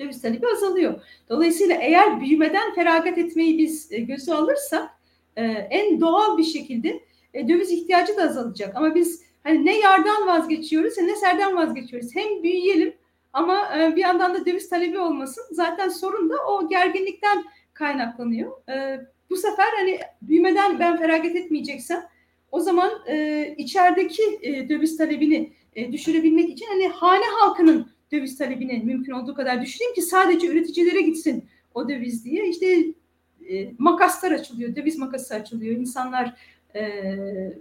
[0.00, 1.00] döviz talebi azalıyor.
[1.28, 4.90] Dolayısıyla eğer büyümeden feragat etmeyi biz e, göze alırsak
[5.36, 7.00] e, en doğal bir şekilde
[7.34, 8.76] döviz ihtiyacı da azalacak.
[8.76, 12.14] Ama biz hani ne yardan vazgeçiyoruz ne serden vazgeçiyoruz.
[12.14, 12.94] Hem büyüyelim
[13.34, 15.44] ama e, bir yandan da döviz talebi olmasın.
[15.50, 18.68] Zaten sorun da o gerginlikten kaynaklanıyor.
[18.68, 22.04] E, bu sefer hani büyümeden ben feragat etmeyeceksem
[22.52, 28.82] o zaman e, içerideki e, döviz talebini e, düşürebilmek için hani hane halkının döviz talebini
[28.84, 32.48] mümkün olduğu kadar düşüreyim ki sadece üreticilere gitsin o döviz diye.
[32.48, 32.84] İşte
[33.50, 35.76] e, makaslar açılıyor, döviz makası açılıyor.
[35.76, 36.34] İnsanlar
[36.74, 36.82] e,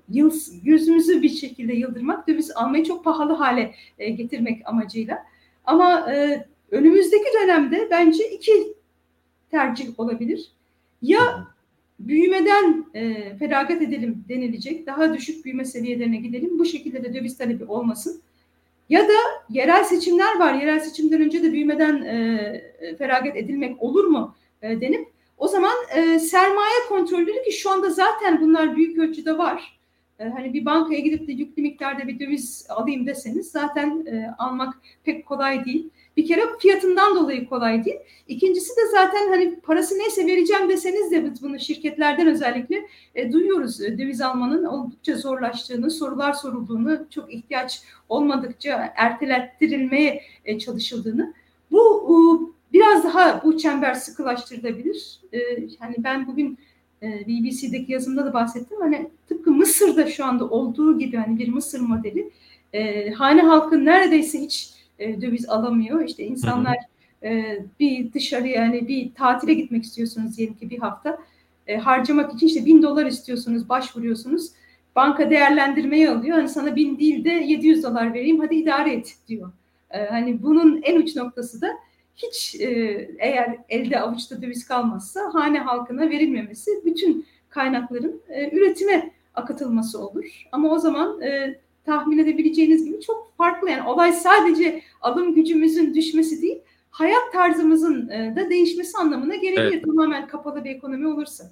[0.09, 0.32] yıl,
[0.63, 5.32] gözümüzü bir şekilde yıldırmak, döviz almayı çok pahalı hale e, getirmek amacıyla.
[5.66, 8.74] Ama e, önümüzdeki dönemde bence iki
[9.51, 10.51] tercih olabilir.
[11.01, 11.47] Ya
[11.99, 17.66] büyümeden e, feragat edelim denilecek, daha düşük büyüme seviyelerine gidelim, bu şekilde de döviz talebi
[17.66, 18.22] olmasın.
[18.89, 19.14] Ya da
[19.49, 25.07] yerel seçimler var, yerel seçimden önce de büyümeden e, feragat edilmek olur mu e, denip
[25.38, 29.80] o zaman e, sermaye kontrolleri ki şu anda zaten bunlar büyük ölçüde var.
[30.20, 34.74] E, hani bir bankaya gidip de yüklü miktarda bir döviz alayım deseniz zaten e, almak
[35.03, 35.89] pek kolay değil.
[36.18, 37.97] Bir kere fiyatından dolayı kolay değil.
[38.28, 43.82] İkincisi de zaten hani parası neyse vereceğim deseniz de biz bunu şirketlerden özellikle e, duyuyoruz.
[43.82, 51.34] E, döviz almanın oldukça zorlaştığını, sorular sorulduğunu, çok ihtiyaç olmadıkça ertelettirilmeye e, çalışıldığını.
[51.72, 52.16] Bu e,
[52.74, 55.20] biraz daha bu çember sıkılaştırılabilir.
[55.34, 55.39] E,
[55.82, 56.57] yani ben bugün
[57.03, 58.77] BBC'deki yazımda da bahsettim.
[58.81, 62.29] Hani tıpkı Mısır'da şu anda olduğu gibi hani bir Mısır modeli
[62.73, 66.05] e, hane halkı neredeyse hiç e, döviz alamıyor.
[66.05, 66.77] İşte insanlar
[67.23, 71.17] e, bir dışarıya yani bir tatile gitmek istiyorsunuz diyelim ki bir hafta
[71.67, 74.51] e, harcamak için işte bin dolar istiyorsunuz, başvuruyorsunuz.
[74.95, 76.37] Banka değerlendirmeyi alıyor.
[76.37, 79.51] Hani sana bin değil de 700 dolar vereyim hadi idare et diyor.
[79.91, 81.67] E, hani bunun en uç noktası da
[82.16, 82.68] hiç e,
[83.20, 90.45] eğer elde avuçta döviz kalmazsa hane halkına verilmemesi bütün kaynakların e, üretime akıtılması olur.
[90.51, 93.70] Ama o zaman e, tahmin edebileceğiniz gibi çok farklı.
[93.70, 96.59] Yani olay sadece alım gücümüzün düşmesi değil,
[96.89, 99.74] hayat tarzımızın e, da değişmesi anlamına gelebilir.
[99.74, 99.86] Evet.
[99.86, 101.51] Tamamen kapalı bir ekonomi olursa.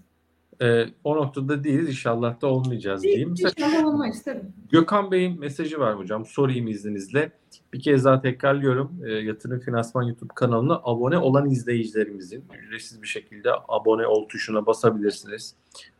[0.62, 1.90] E, o noktada değiliz.
[1.90, 3.30] İnşallah da olmayacağız diyeyim.
[3.30, 4.42] İnşallah olmayız tabii.
[4.72, 6.26] Gökhan Bey'in mesajı var hocam.
[6.26, 7.32] Sorayım izninizle.
[7.74, 8.92] Bir kez daha tekrarlıyorum.
[9.06, 15.56] E, Yatırım Finansman YouTube kanalına abone olan izleyicilerimizin ücretsiz bir şekilde abone ol tuşuna basabilirsiniz.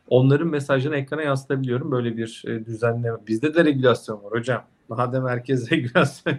[0.08, 1.90] Onların mesajını ekrana yansıtabiliyorum.
[1.90, 3.18] Böyle bir e, düzenleme.
[3.26, 4.64] Bizde de regülasyon var hocam.
[4.88, 6.38] Madem herkes regülasyon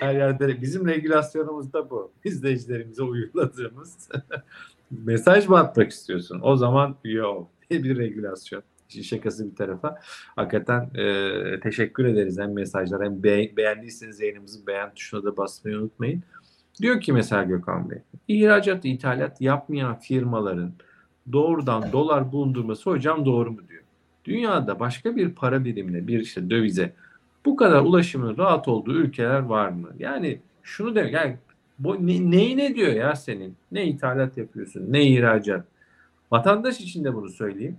[0.00, 2.10] her yerde bizim regülasyonumuz da bu.
[2.24, 4.08] İzleyicilerimize uyguladığımız
[4.90, 6.40] mesaj mı atmak istiyorsun?
[6.42, 7.50] O zaman yok.
[7.70, 8.62] Bir regülasyon.
[9.02, 9.98] Şakası bir tarafa.
[10.36, 16.22] Hakikaten e, teşekkür ederiz hem mesajlar hem be- beğendiyseniz yayınımızı beğen tuşuna da basmayı unutmayın.
[16.82, 20.72] Diyor ki mesela Gökhan Bey, ihracat, ithalat yapmayan firmaların
[21.32, 23.82] doğrudan dolar bulundurması hocam doğru mu diyor.
[24.24, 26.92] Dünyada başka bir para birimine, bir işte dövize
[27.44, 29.88] bu kadar ulaşımın rahat olduğu ülkeler var mı?
[29.98, 31.36] Yani şunu demek, yani
[31.78, 33.56] bu ne, neyi ne diyor ya senin?
[33.72, 35.66] Ne ithalat yapıyorsun, ne ihracat.
[36.32, 37.76] Vatandaş için de bunu söyleyeyim.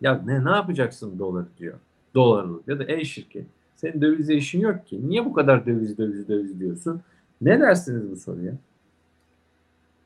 [0.00, 1.78] Ya ne ne yapacaksın dolar diyor.
[2.14, 3.46] Dolarlı ya da ey şirket.
[3.76, 5.08] Senin dövizle işin yok ki.
[5.08, 7.02] Niye bu kadar döviz döviz döviz diyorsun?
[7.40, 8.52] Ne dersiniz bu soruya?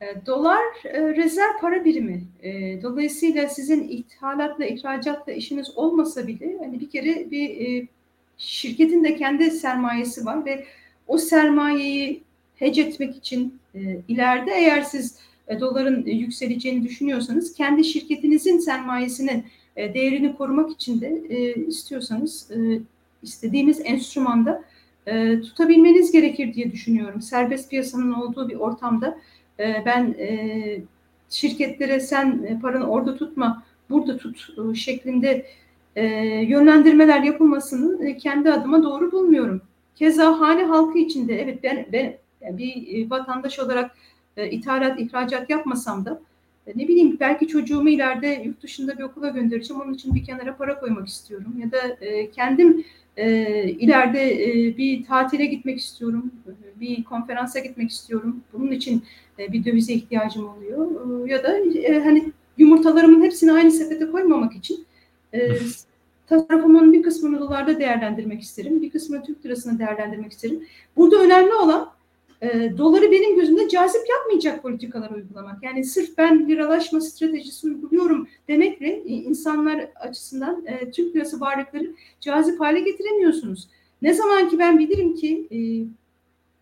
[0.01, 2.23] E, dolar e, rezerv para birimi.
[2.43, 7.89] E, dolayısıyla sizin ithalatla, ihracatla işiniz olmasa bile hani bir kere bir
[8.39, 10.65] şirketin de kendi sermayesi var ve
[11.07, 12.23] o sermayeyi
[12.61, 13.59] hedge etmek için
[14.09, 15.19] ileride eğer siz
[15.61, 19.45] doların yükseleceğini düşünüyorsanız kendi şirketinizin sermayesinin
[19.77, 21.25] değerini korumak için de
[21.67, 22.51] istiyorsanız
[23.23, 24.65] istediğiniz enstrümanda
[25.43, 27.23] tutabilmeniz gerekir diye düşünüyorum.
[27.23, 29.19] Serbest piyasanın olduğu bir ortamda
[29.61, 30.81] ee, ben e,
[31.31, 35.47] şirketlere sen e, paranı orada tutma, burada tut e, şeklinde
[36.47, 39.63] yönlendirmeler yapılmasını kendi adıma doğru bulmuyorum.
[39.97, 43.97] Keza hane halkı için de evet ben, ben bir vatandaş olarak
[44.37, 46.21] ithalat, ihracat yapmasam da
[46.75, 49.83] ne bileyim belki çocuğumu ileride yurt dışında bir okula göndereceğim.
[49.83, 51.55] Onun için bir kenara para koymak istiyorum.
[51.59, 51.79] Ya da
[52.35, 52.85] kendim
[53.17, 56.33] e, ileride e, bir tatile gitmek istiyorum,
[56.81, 58.41] bir konferansa gitmek istiyorum.
[58.53, 59.05] Bunun için
[59.39, 60.91] e, bir dövize ihtiyacım oluyor.
[61.27, 64.85] E, ya da e, hani yumurtalarımın hepsini aynı sepete koymamak için
[65.35, 65.51] e,
[66.27, 70.67] tasarrufumun bir kısmını dolarda değerlendirmek isterim, bir kısmını Türk lirasına değerlendirmek isterim.
[70.97, 71.91] Burada önemli olan
[72.43, 75.63] e, doları benim gözümde cazip yapmayacak politikalar uygulamak.
[75.63, 82.81] Yani sırf ben liralaşma stratejisi uyguluyorum demekle insanlar açısından e, Türk lirası varlıkları cazip hale
[82.81, 83.69] getiremiyorsunuz.
[84.03, 85.59] Ne zaman ki ben bilirim ki e,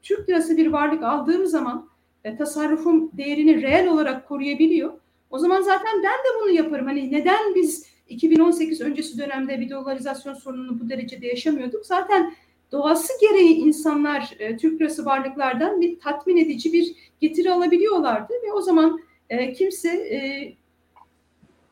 [0.03, 1.89] Türk lirası bir varlık aldığım zaman
[2.24, 4.93] e, tasarrufum değerini reel olarak koruyabiliyor.
[5.31, 6.87] O zaman zaten ben de bunu yaparım.
[6.87, 11.87] Hani neden biz 2018 öncesi dönemde bir dolarizasyon sorununu bu derecede yaşamıyorduk?
[11.87, 12.35] Zaten
[12.73, 18.61] doğası gereği insanlar e, Türk lirası varlıklardan bir tatmin edici bir getiri alabiliyorlardı ve o
[18.61, 19.01] zaman
[19.31, 20.53] e, kimse e,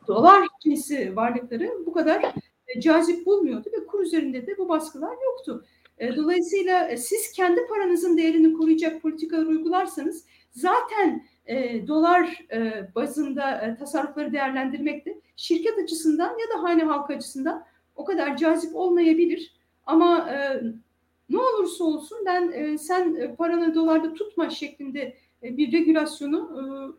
[0.07, 2.23] dolar cinsi varlıkları bu kadar
[2.67, 5.65] e, cazip bulmuyordu ve kur üzerinde de bu baskılar yoktu.
[5.97, 13.61] E, dolayısıyla e, siz kendi paranızın değerini koruyacak politikalar uygularsanız zaten e, dolar e, bazında
[13.61, 19.53] e, tasarrufları değerlendirmek de şirket açısından ya da hane halk açısından o kadar cazip olmayabilir.
[19.85, 20.61] Ama e,
[21.29, 26.49] ne olursa olsun ben e, sen e, paranı dolarda tutma şeklinde e, bir regülasyonu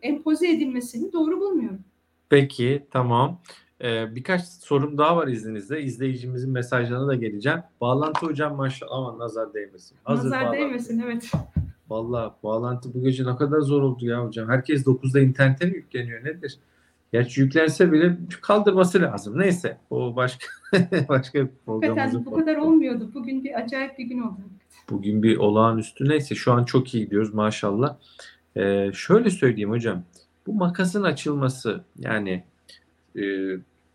[0.01, 1.79] e, empoze edilmesini doğru bulmuyorum.
[2.29, 3.41] Peki tamam.
[3.83, 5.81] Ee, birkaç sorum daha var izninizle.
[5.81, 7.59] İzleyicimizin mesajlarına da geleceğim.
[7.81, 9.97] Bağlantı hocam maşallah aman nazar değmesin.
[10.03, 10.57] Hazır nazar bağlantı.
[10.57, 11.31] değmesin evet.
[11.89, 14.49] Valla bağlantı bu gece ne kadar zor oldu ya hocam.
[14.49, 16.59] Herkes 9'da internete mi yükleniyor nedir?
[17.11, 19.39] Gerçi yüklense bile kaldırması lazım.
[19.39, 20.47] Neyse o başka
[21.09, 23.11] başka bir programımızın bu kadar olmuyordu.
[23.13, 24.39] Bugün bir acayip bir gün oldu.
[24.89, 27.95] Bugün bir olağanüstü neyse şu an çok iyi gidiyoruz maşallah.
[28.57, 30.03] Ee, şöyle söyleyeyim hocam.
[30.47, 32.43] Bu makasın açılması yani
[33.15, 33.21] e,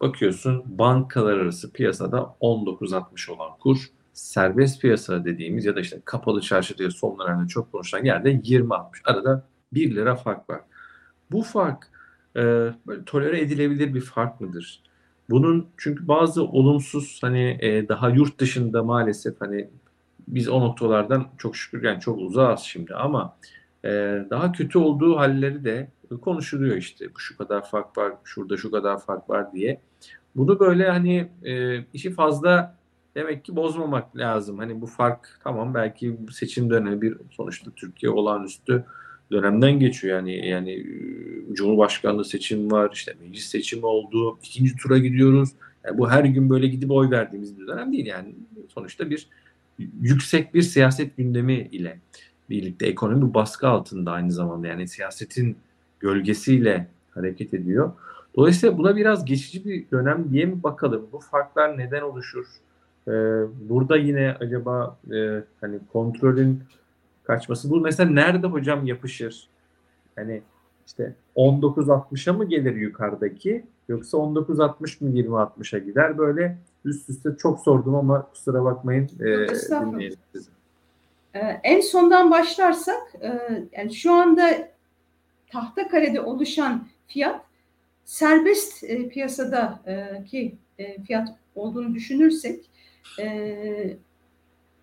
[0.00, 6.78] bakıyorsun bankalar arası piyasada 19.60 olan kur serbest piyasa dediğimiz ya da işte kapalı çarşı
[6.78, 8.84] diye son dönemde çok konuşulan yerde 20.60.
[9.04, 10.60] Arada 1 lira fark var.
[11.30, 11.90] Bu fark
[12.36, 12.40] e,
[12.86, 14.82] böyle tolere edilebilir bir fark mıdır?
[15.30, 19.68] Bunun çünkü bazı olumsuz hani e, daha yurt dışında maalesef hani
[20.28, 23.36] biz o noktalardan çok şükür yani çok uzağız şimdi ama
[23.84, 23.88] e,
[24.30, 25.88] daha kötü olduğu halleri de
[26.22, 27.06] konuşuluyor işte.
[27.18, 29.80] Şu kadar fark var, şurada şu kadar fark var diye.
[30.36, 32.76] Bunu böyle hani e, işi fazla
[33.14, 34.58] demek ki bozmamak lazım.
[34.58, 38.84] Hani bu fark tamam belki seçim dönemi bir sonuçta Türkiye olağanüstü
[39.34, 40.86] dönemden geçiyor yani yani
[41.52, 45.50] Cumhurbaşkanlığı seçim var işte meclis seçimi oldu ikinci tura gidiyoruz
[45.84, 48.34] yani bu her gün böyle gidip oy verdiğimiz bir dönem değil yani
[48.68, 49.28] sonuçta bir
[50.00, 51.98] yüksek bir siyaset gündemi ile
[52.50, 55.56] birlikte ekonomi baskı altında aynı zamanda yani siyasetin
[56.00, 57.92] gölgesiyle hareket ediyor.
[58.36, 61.06] Dolayısıyla buna biraz geçici bir dönem diye mi bakalım?
[61.12, 62.46] Bu farklar neden oluşur?
[63.08, 63.12] Ee,
[63.68, 66.62] burada yine acaba e, hani kontrolün
[67.24, 69.48] kaçması bu mesela nerede hocam yapışır?
[70.16, 70.42] Hani
[70.86, 76.18] işte 19.60'a mı gelir yukarıdaki yoksa 19.60 mı 20.60'a gider?
[76.18, 79.04] Böyle üst üste çok sordum ama kusura bakmayın.
[79.04, 79.54] E,
[80.32, 80.50] sizi.
[81.34, 83.30] Ee, en sondan başlarsak e,
[83.72, 84.68] yani şu anda
[85.52, 87.44] tahta karede oluşan fiyat
[88.04, 92.64] serbest e, piyasadaki e, fiyat olduğunu düşünürsek
[93.20, 93.96] e,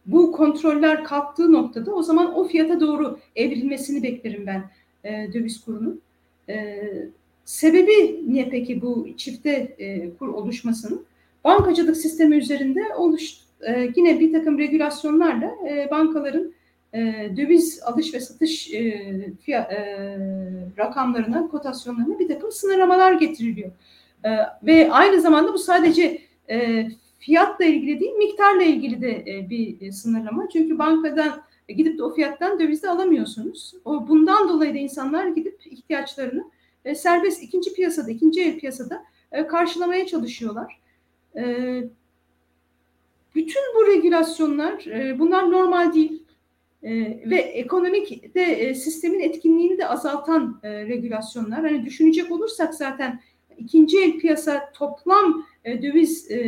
[0.06, 4.64] bu kontroller kalktığı noktada o zaman o fiyata doğru evrilmesini beklerim ben
[5.04, 6.02] e, döviz kurunun.
[6.50, 6.84] E,
[7.46, 11.06] sebebi niye peki bu çifte e, kur oluşmasının?
[11.44, 16.54] Bankacılık sistemi üzerinde oluş, e, yine bir takım regülasyonlarla e, bankaların
[16.94, 20.18] e, döviz alış ve satış e, fiyat, e,
[20.78, 23.72] rakamlarına, kotasyonlarına bir takım sınırlamalar getiriliyor.
[24.26, 24.30] E,
[24.64, 26.88] ve aynı zamanda bu sadece e,
[27.22, 30.50] fiyatla ilgili değil, miktarla ilgili de e, bir e, sınırlama.
[30.50, 33.74] Çünkü bankadan e, gidip de o fiyattan dövizde alamıyorsunuz.
[33.86, 36.44] O bundan dolayı da insanlar gidip ihtiyaçlarını
[36.96, 39.04] serbest ikinci piyasada, ikinci el piyasada
[39.50, 40.82] karşılamaya çalışıyorlar.
[43.36, 44.86] Bütün bu regülasyonlar,
[45.20, 46.24] bunlar normal değil.
[47.26, 51.62] Ve ekonomik de sistemin etkinliğini de azaltan regülasyonlar.
[51.62, 53.20] Hani düşünecek olursak zaten
[53.64, 56.42] ikinci el piyasa toplam e, döviz e,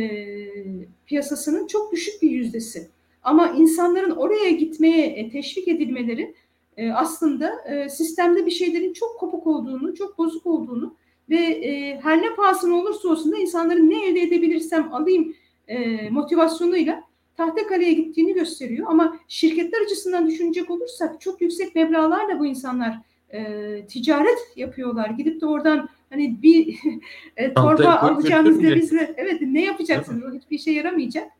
[1.06, 2.88] piyasasının çok düşük bir yüzdesi.
[3.22, 6.34] Ama insanların oraya gitmeye e, teşvik edilmeleri
[6.76, 10.94] e, aslında e, sistemde bir şeylerin çok kopuk olduğunu, çok bozuk olduğunu
[11.30, 15.34] ve e, her ne pahasına olursa olsun da insanların ne elde edebilirsem alayım
[15.68, 17.04] e, motivasyonuyla
[17.36, 18.86] Tahtakale'ye gittiğini gösteriyor.
[18.90, 22.98] Ama şirketler açısından düşünecek olursak çok yüksek meblağlarla bu insanlar
[23.32, 25.10] e, ticaret yapıyorlar.
[25.10, 26.78] Gidip de oradan hani bir
[27.36, 30.24] e, torba alacağınız dövizle evet ne yapacaksınız?
[30.24, 31.30] O hiçbir işe yaramayacak.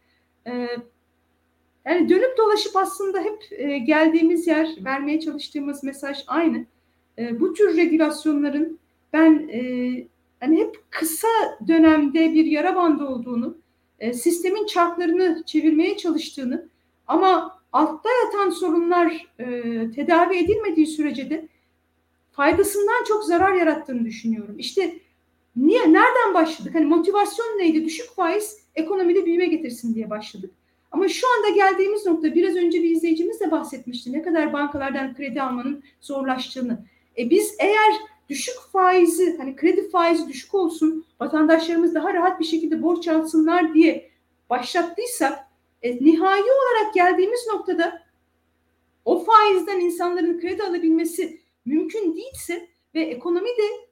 [0.46, 0.68] E,
[1.86, 6.66] yani dönüp dolaşıp aslında hep e, geldiğimiz yer, vermeye çalıştığımız mesaj aynı.
[7.18, 8.78] E, bu tür regülasyonların
[9.12, 9.60] ben e,
[10.40, 11.28] hani hep kısa
[11.68, 13.56] dönemde bir yara bandı olduğunu,
[13.98, 16.68] e, sistemin çarklarını çevirmeye çalıştığını
[17.06, 19.46] ama altta yatan sorunlar e,
[19.90, 21.48] tedavi edilmediği sürece de
[22.36, 24.54] faydasından çok zarar yarattığını düşünüyorum.
[24.58, 24.98] İşte
[25.56, 26.74] niye nereden başladık?
[26.74, 27.84] Hani motivasyon neydi?
[27.84, 30.50] Düşük faiz ekonomide büyüme getirsin diye başladık.
[30.92, 34.12] Ama şu anda geldiğimiz nokta biraz önce bir izleyicimiz de bahsetmişti.
[34.12, 36.84] Ne kadar bankalardan kredi almanın zorlaştığını.
[37.18, 37.94] E biz eğer
[38.28, 44.10] düşük faizi hani kredi faizi düşük olsun vatandaşlarımız daha rahat bir şekilde borç alsınlar diye
[44.50, 45.38] başlattıysak
[45.82, 48.02] e, nihai olarak geldiğimiz noktada
[49.04, 53.84] o faizden insanların kredi alabilmesi mümkün değilse ve ekonomi de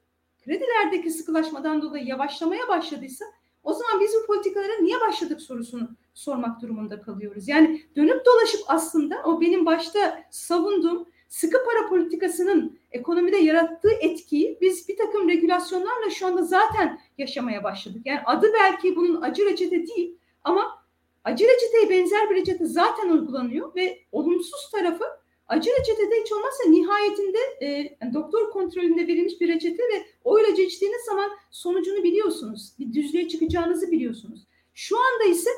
[0.45, 3.25] kredilerdeki sıkılaşmadan dolayı yavaşlamaya başladıysa
[3.63, 7.47] o zaman biz bu politikalara niye başladık sorusunu sormak durumunda kalıyoruz.
[7.47, 14.89] Yani dönüp dolaşıp aslında o benim başta savunduğum sıkı para politikasının ekonomide yarattığı etkiyi biz
[14.89, 18.01] bir takım regülasyonlarla şu anda zaten yaşamaya başladık.
[18.05, 20.83] Yani adı belki bunun acı reçete değil ama
[21.23, 25.03] acı reçeteye benzer bir reçete zaten uygulanıyor ve olumsuz tarafı
[25.47, 27.67] acı reçetede hiç olmazsa nihayetinde e,
[28.01, 32.73] yani doktor kontrolünde verilmiş bir reçete ve o ilacı içtiğiniz zaman sonucunu biliyorsunuz.
[32.79, 34.47] Bir düzlüğe çıkacağınızı biliyorsunuz.
[34.73, 35.49] Şu anda ise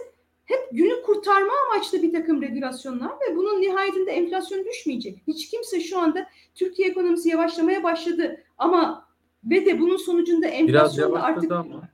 [0.45, 5.23] hep günü kurtarma amaçlı bir takım regülasyonlar ve bunun nihayetinde enflasyon düşmeyecek.
[5.27, 9.05] Hiç kimse şu anda Türkiye ekonomisi yavaşlamaya başladı ama
[9.43, 11.89] ve de bunun sonucunda enflasyon artık ama.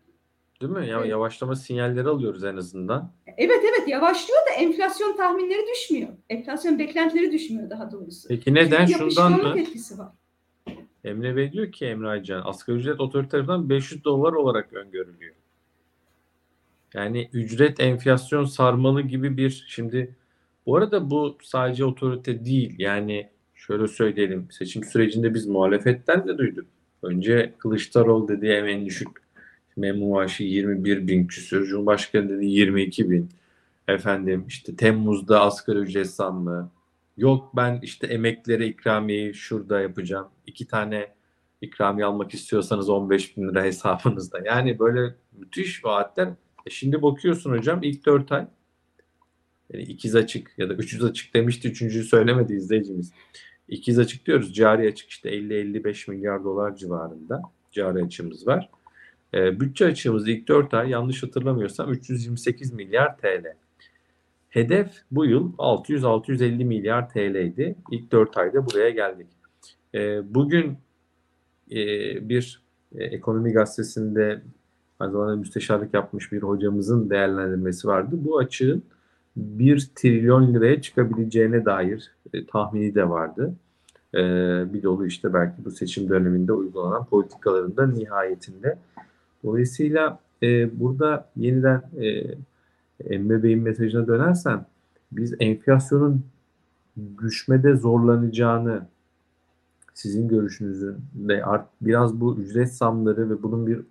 [0.62, 0.88] Değil mi?
[0.88, 1.10] Ya Evet.
[1.10, 3.12] yavaşlama sinyalleri alıyoruz en azından.
[3.38, 6.10] evet evet yavaşlıyor da enflasyon tahminleri düşmüyor.
[6.30, 8.28] Enflasyon beklentileri düşmüyor daha doğrusu.
[8.28, 8.86] Peki neden?
[8.86, 9.62] Çünkü Şundan yapışkanlık mı?
[9.62, 10.08] etkisi var.
[11.04, 15.36] Emre Bey diyor ki Emre Aycan asgari ücret otorite tarafından 500 dolar olarak öngörülüyor.
[16.94, 20.16] Yani ücret enflasyon sarmalı gibi bir şimdi
[20.66, 26.66] bu arada bu sadece otorite değil yani şöyle söyleyelim seçim sürecinde biz muhalefetten de duyduk.
[27.04, 29.08] Önce Kılıçdaroğlu dedi en düşük
[29.78, 31.68] memur maaşı 21 bin küsür.
[31.68, 33.30] Cumhurbaşkanı dedi 22 bin.
[33.88, 36.72] Efendim işte Temmuz'da asgari ücret zammı.
[37.18, 40.28] Yok ben işte emeklilere ikramiyeyi şurada yapacağım.
[40.48, 41.08] İki tane
[41.62, 44.40] ikramiye almak istiyorsanız 15 bin lira hesabınızda.
[44.46, 46.30] Yani böyle müthiş vaatler.
[46.66, 48.48] E şimdi bakıyorsun hocam ilk 4 ay
[49.74, 51.68] yani ikiz açık ya da üçüz açık demişti.
[51.68, 53.12] Üçüncüyü söylemedi izleyicimiz.
[53.68, 54.54] İkiz açık diyoruz.
[54.54, 57.42] Cari açık işte 50-55 milyar dolar civarında
[57.72, 58.70] cari açığımız var.
[59.34, 63.56] E, bütçe açığımız ilk 4 ay yanlış hatırlamıyorsam 328 milyar TL.
[64.50, 67.76] Hedef bu yıl 600-650 milyar TL'ydi.
[67.92, 69.28] İlk 4 ayda buraya geldik.
[69.96, 70.78] E, bugün
[71.72, 71.80] e,
[72.30, 72.62] bir
[72.96, 74.42] e, ekonomi gazetesinde
[75.00, 78.16] aynı zamanda müsteşarlık yapmış bir hocamızın değerlendirmesi vardı.
[78.20, 78.84] Bu açığın
[79.36, 83.56] 1 trilyon liraya çıkabileceğine dair e, tahmini de vardı.
[84.14, 84.20] E,
[84.74, 88.78] bir dolu işte belki bu seçim döneminde uygulanan politikaların da nihayetinde.
[89.44, 92.36] Dolayısıyla e, burada yeniden e,
[93.14, 94.66] Emre Bey'in mesajına dönersem
[95.12, 96.26] biz enflasyonun
[97.22, 98.88] düşmede zorlanacağını
[99.94, 103.82] sizin görüşünüzün de art, biraz bu ücret zamları ve bunun bir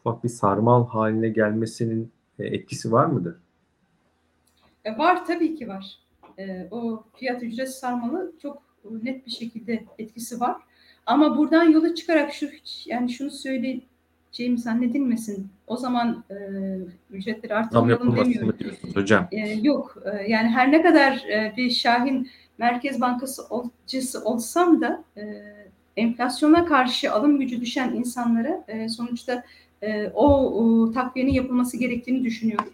[0.00, 3.36] ufak bir sarmal haline gelmesinin e, etkisi var mıdır?
[4.84, 5.98] E, var tabii ki var.
[6.38, 8.62] E, o fiyat ücret sarmalı çok
[9.02, 10.56] net bir şekilde etkisi var.
[11.06, 12.48] Ama buradan yola çıkarak şu
[12.86, 13.30] yani şunu
[14.32, 15.48] söyleyeceğim zannedilmesin.
[15.66, 16.34] O zaman e,
[17.10, 18.58] ücretleri artırmayalım demiyorum.
[18.58, 19.28] diyorsunuz hocam?
[19.32, 20.02] E, yok.
[20.04, 25.22] E, yani her ne kadar e, bir Şahin Merkez Bankası olcusu olsam da e,
[25.96, 29.44] enflasyona karşı alım gücü düşen insanlara e, sonuçta
[29.82, 32.72] e, o, o takviyenin yapılması gerektiğini düşünüyorum.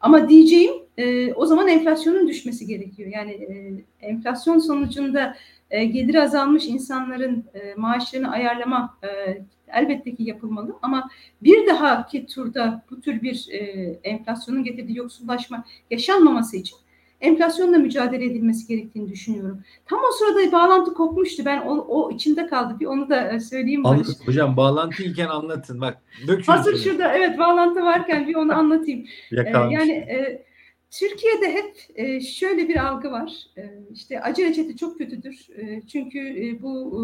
[0.00, 3.10] Ama diyeceğim e, o zaman enflasyonun düşmesi gerekiyor.
[3.12, 3.74] Yani e,
[4.06, 5.36] enflasyon sonucunda
[5.70, 9.38] e, geliri azalmış insanların e, maaşlarını ayarlama e,
[9.72, 10.76] elbette ki yapılmalı.
[10.82, 11.10] Ama
[11.42, 13.58] bir dahaki turda bu tür bir e,
[14.04, 16.76] enflasyonun getirdiği yoksullaşma yaşanmaması için
[17.20, 19.62] enflasyonla mücadele edilmesi gerektiğini düşünüyorum.
[19.86, 21.44] Tam o sırada bağlantı kopmuştu.
[21.44, 22.76] Ben o, o içimde kaldı.
[22.80, 24.08] Bir onu da e, söyleyeyim Barış.
[24.08, 25.80] Anlat, hocam bağlantıyken anlatın.
[25.80, 26.52] Bak dökün.
[26.52, 26.82] Hazır şunu.
[26.82, 29.06] şurada evet bağlantı varken bir onu anlatayım.
[29.32, 30.46] Ee, yani e,
[30.90, 33.32] Türkiye'de hep e, şöyle bir algı var.
[33.56, 35.46] E, işte acı reçete çok kötüdür.
[35.56, 37.02] E, çünkü e, bu e,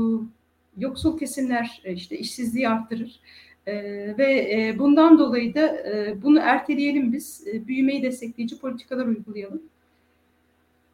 [0.78, 3.20] yoksul kesimler e, işte işsizliği arttırır.
[3.66, 3.74] E,
[4.18, 7.46] ve e, bundan dolayı da e, bunu erteleyelim biz.
[7.46, 9.62] E, büyümeyi destekleyici politikalar uygulayalım.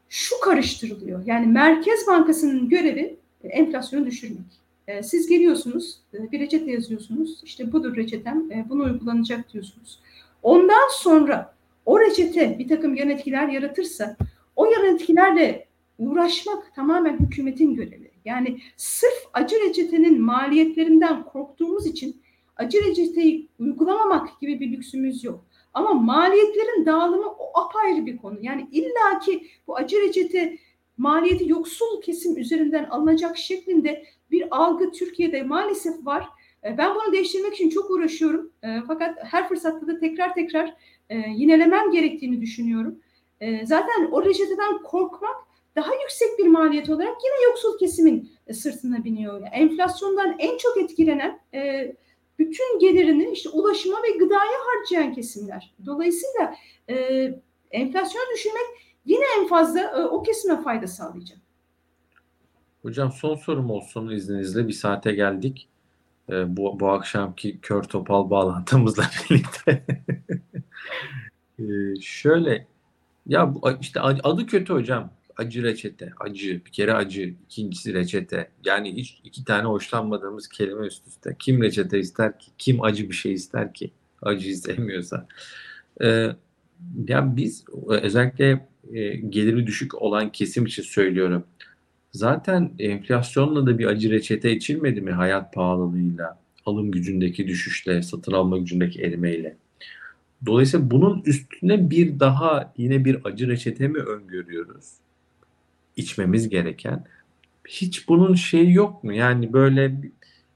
[0.09, 1.27] Şu karıştırılıyor.
[1.27, 4.47] Yani Merkez Bankası'nın görevi e, enflasyonu düşürmek.
[4.89, 7.41] E, siz geliyorsunuz, e, bir reçete yazıyorsunuz.
[7.45, 10.01] İşte budur reçetem, e, bunu uygulanacak diyorsunuz.
[10.43, 11.55] Ondan sonra
[11.87, 14.17] o reçete bir takım yan etkiler yaratırsa
[14.57, 15.67] o yan etkilerle
[15.99, 18.08] uğraşmak tamamen hükümetin görevi.
[18.29, 22.23] Yani sırf acı reçetenin maliyetlerinden korktuğumuz için
[22.57, 25.45] acı reçeteyi uygulamamak gibi bir lüksümüz yok.
[25.75, 28.39] Ama maliyetlerin dağılımı o apayrı bir konu.
[28.43, 30.59] Yani illaki bu acı reçete
[30.97, 36.29] maliyeti yoksul kesim üzerinden alınacak şeklinde bir algı Türkiye'de maalesef var.
[36.65, 38.53] E, Ben bunu değiştirmek için çok uğraşıyorum.
[38.63, 40.75] E, Fakat her fırsatta da tekrar tekrar
[41.11, 42.99] e, yinelemem gerektiğini düşünüyorum.
[43.65, 45.37] Zaten o reçeteden korkmak
[45.79, 49.35] daha yüksek bir maliyet olarak yine yoksul kesimin e, sırtına biniyor.
[49.35, 51.93] Yani enflasyondan en çok etkilenen e,
[52.39, 55.75] bütün gelirini işte ulaşıma ve gıdaya harcayan kesimler.
[55.87, 56.55] Dolayısıyla
[56.91, 56.95] e,
[57.71, 58.67] enflasyonu düşürmek
[59.05, 61.39] yine en fazla e, o kesime fayda sağlayacak.
[62.83, 64.69] Hocam son sorum olsun izninizle.
[64.69, 65.69] Bir saate geldik.
[66.31, 69.85] Ee, bu, bu akşamki kör topal bağlantımızla birlikte.
[71.59, 71.65] ee,
[72.01, 72.67] şöyle
[73.27, 75.11] ya bu, işte adı kötü hocam.
[75.39, 76.13] Acı reçete.
[76.21, 76.61] Acı.
[76.67, 77.35] Bir kere acı.
[77.47, 78.51] ikincisi reçete.
[78.65, 81.37] Yani hiç iki tane hoşlanmadığımız kelime üst üste.
[81.39, 82.47] Kim reçete ister ki?
[82.59, 83.91] Kim acı bir şey ister ki?
[84.23, 85.27] Acı istemiyorsa.
[86.03, 86.29] Ee,
[87.09, 91.45] ya biz özellikle e, geliri düşük olan kesim için söylüyorum.
[92.13, 98.59] Zaten enflasyonla da bir acı reçete içilmedi mi hayat pahalılığıyla, alım gücündeki düşüşle, satın alma
[98.59, 99.57] gücündeki erimeyle?
[100.47, 104.95] Dolayısıyla bunun üstüne bir daha yine bir acı reçete mi öngörüyoruz?
[105.99, 107.05] İçmemiz gereken.
[107.69, 109.13] Hiç bunun şeyi yok mu?
[109.13, 109.95] Yani böyle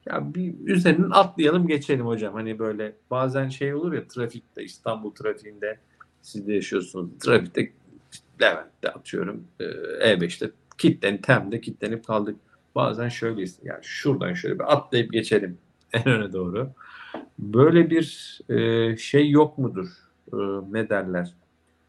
[0.06, 2.34] ya bir üzerinden atlayalım geçelim hocam.
[2.34, 5.78] Hani böyle bazen şey olur ya trafikte İstanbul trafiğinde
[6.22, 7.10] siz de yaşıyorsunuz.
[7.20, 7.72] Trafikte
[8.42, 9.44] Levent'te atıyorum
[10.00, 12.36] E5'te kitlen, temde kitlenip kaldık.
[12.74, 15.58] Bazen şöyle yani şuradan şöyle bir atlayıp geçelim
[15.92, 16.70] en öne doğru.
[17.38, 19.88] Böyle bir e, şey yok mudur?
[20.32, 20.36] E,
[20.70, 21.34] ne derler?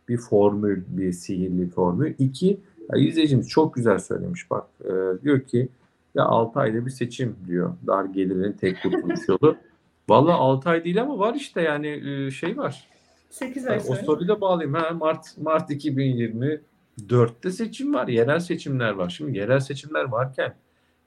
[0.10, 2.14] Bir formül, bir sihirli formül.
[2.20, 2.60] İki,
[2.92, 4.68] ya izleyicimiz çok güzel söylemiş bak.
[4.82, 4.92] E,
[5.24, 5.70] diyor ki
[6.16, 7.74] ya 6 ayda bir seçim diyor.
[7.88, 9.58] Dar gelirin tek kurtuluş yolu.
[10.10, 12.88] Valla 6 ay değil ama var işte yani e, şey var.
[13.30, 14.00] 8 ay sonra.
[14.00, 14.74] O soruyu da bağlayayım.
[14.74, 16.62] Ha, Mart, Mart 2020
[17.10, 18.08] dörtte seçim var.
[18.08, 19.10] Yerel seçimler var.
[19.10, 20.56] Şimdi yerel seçimler varken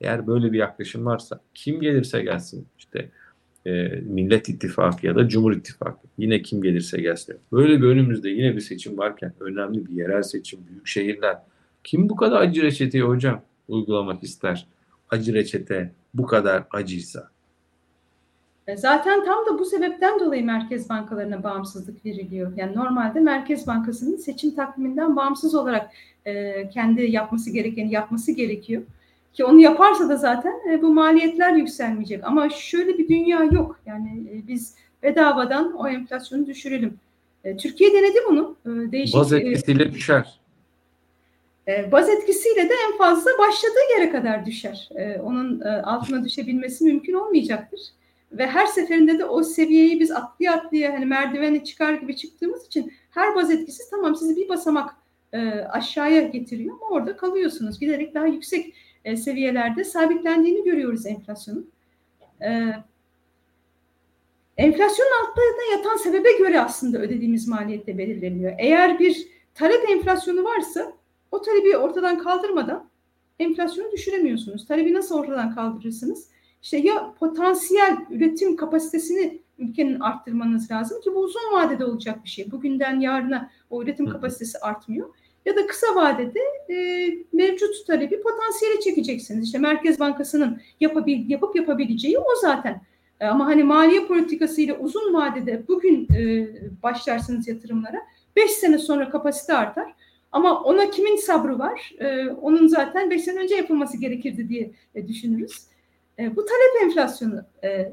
[0.01, 3.11] eğer böyle bir yaklaşım varsa kim gelirse gelsin işte
[3.67, 7.37] e, Millet İttifakı ya da Cumhur İttifakı yine kim gelirse gelsin.
[7.53, 11.39] Böyle bir önümüzde yine bir seçim varken önemli bir yerel seçim, büyük şehirler
[11.87, 14.67] kim bu kadar acı reçeteyi hocam uygulamak ister?
[15.11, 17.31] Acı reçete bu kadar acıysa.
[18.67, 22.53] E, zaten tam da bu sebepten dolayı merkez bankalarına bağımsızlık veriliyor.
[22.57, 25.91] Yani normalde Merkez Bankası'nın seçim takviminden bağımsız olarak
[26.25, 28.83] e, kendi yapması gerekeni yapması gerekiyor.
[29.33, 32.25] Ki onu yaparsa da zaten e, bu maliyetler yükselmeyecek.
[32.25, 33.81] Ama şöyle bir dünya yok.
[33.87, 36.99] Yani e, biz bedavadan o enflasyonu düşürelim.
[37.45, 38.57] E, Türkiye denedi bunu.
[38.67, 40.46] E, değişik, Baz e, etkisiyle e, düşer.
[41.69, 44.89] E, baz etkisiyle de en fazla başladığı yere kadar düşer.
[44.95, 47.81] E, onun e, altına düşebilmesi mümkün olmayacaktır.
[48.33, 52.93] Ve her seferinde de o seviyeyi biz atlaya atlaya hani merdiveni çıkar gibi çıktığımız için
[53.11, 54.97] her baz etkisi tamam sizi bir basamak
[55.33, 57.81] e, aşağıya getiriyor ama orada kalıyorsunuz.
[57.81, 61.71] Giderek daha yüksek e, seviyelerde sabitlendiğini görüyoruz enflasyonun.
[64.57, 68.53] Enflasyonun altında yatan sebebe göre aslında ödediğimiz maliyette belirleniyor.
[68.59, 70.93] Eğer bir talep enflasyonu varsa
[71.37, 72.89] o talebi ortadan kaldırmadan
[73.39, 74.67] enflasyonu düşüremiyorsunuz.
[74.67, 76.29] Talebi nasıl ortadan kaldırırsınız?
[76.63, 82.51] İşte ya potansiyel üretim kapasitesini ülkenin arttırmanız lazım ki bu uzun vadede olacak bir şey.
[82.51, 85.09] Bugünden yarına o üretim kapasitesi artmıyor.
[85.47, 89.45] Ya da kısa vadede e, mevcut talebi potansiyele çekeceksiniz.
[89.45, 92.81] İşte Merkez Bankası'nın yapabil, yapıp yapabileceği o zaten.
[93.21, 96.49] E, ama hani maliye politikasıyla uzun vadede bugün e,
[96.83, 97.99] başlarsınız yatırımlara
[98.37, 99.95] 5 sene sonra kapasite artar.
[100.33, 101.93] Ama ona kimin sabrı var?
[101.99, 105.67] E, onun zaten 5 sene önce yapılması gerekirdi diye e, düşünürüz.
[106.19, 107.93] E, bu talep enflasyonu, e,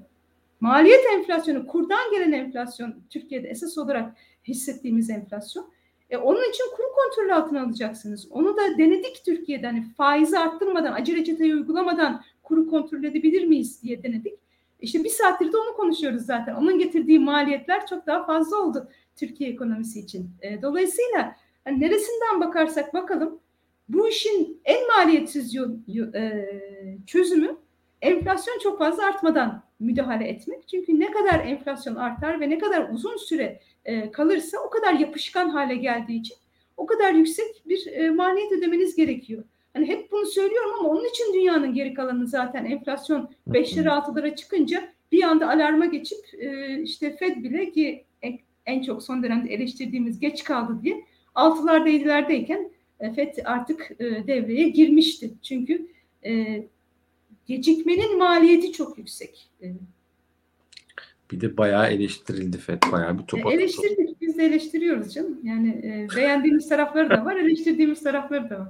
[0.59, 4.13] maliyet enflasyonu, kurdan gelen enflasyon Türkiye'de esas olarak
[4.47, 5.73] hissettiğimiz enflasyon.
[6.09, 8.27] E, onun için kuru kontrol altına alacaksınız.
[8.31, 14.03] Onu da denedik Türkiye'de hani faizi arttırmadan, acı reçeteyi uygulamadan kuru kontrol edebilir miyiz diye
[14.03, 14.34] denedik.
[14.79, 16.55] İşte bir saattir de onu konuşuyoruz zaten.
[16.55, 20.29] Onun getirdiği maliyetler çok daha fazla oldu Türkiye ekonomisi için.
[20.41, 21.36] E, dolayısıyla
[21.66, 23.39] hani neresinden bakarsak bakalım
[23.89, 25.55] bu işin en maliyetsiz
[26.16, 26.49] e,
[27.07, 27.57] çözümü
[28.01, 30.68] enflasyon çok fazla artmadan müdahale etmek.
[30.68, 35.49] Çünkü ne kadar enflasyon artar ve ne kadar uzun süre e, kalırsa o kadar yapışkan
[35.49, 36.38] hale geldiği için
[36.78, 39.43] o kadar yüksek bir e, maliyet ödemeniz gerekiyor.
[39.74, 44.89] Hani hep bunu söylüyorum ama onun için dünyanın geri kalanı zaten enflasyon 5'lere 6'lara çıkınca
[45.11, 46.20] bir anda alarma geçip
[46.84, 48.05] işte Fed bile ki
[48.66, 51.05] en çok son dönemde eleştirdiğimiz geç kaldı diye
[51.36, 52.69] 6'larda 7'lerdeyken
[52.99, 55.31] e, Fed artık e, devreye girmişti.
[55.41, 55.88] Çünkü
[56.25, 56.63] e,
[57.47, 59.49] gecikmenin maliyeti çok yüksek.
[61.31, 62.84] Bir de bayağı eleştirildi FED.
[62.91, 64.21] Bayağı bir topa Eleştirdik.
[64.21, 65.39] Biz de eleştiriyoruz canım.
[65.43, 65.81] Yani
[66.15, 68.69] beğendiğimiz tarafları da var, eleştirdiğimiz tarafları da var.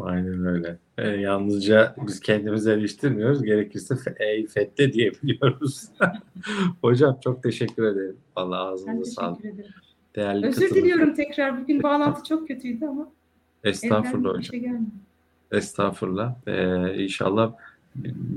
[0.00, 0.78] Aynen öyle.
[0.98, 3.42] E, yalnızca biz kendimizi eleştirmiyoruz.
[3.42, 5.88] Gerekirse ey FED'de diyebiliyoruz.
[6.80, 8.16] Hocam çok teşekkür ederim.
[8.36, 9.44] Allah ağzınıza sağlık
[10.16, 11.62] değerli Özür diliyorum tekrar.
[11.62, 13.08] Bugün bağlantı çok kötüydü ama.
[13.64, 14.42] Estağfurullah hocam.
[14.42, 14.70] Şey
[15.52, 16.34] Estağfurullah.
[16.46, 17.52] Ee, inşallah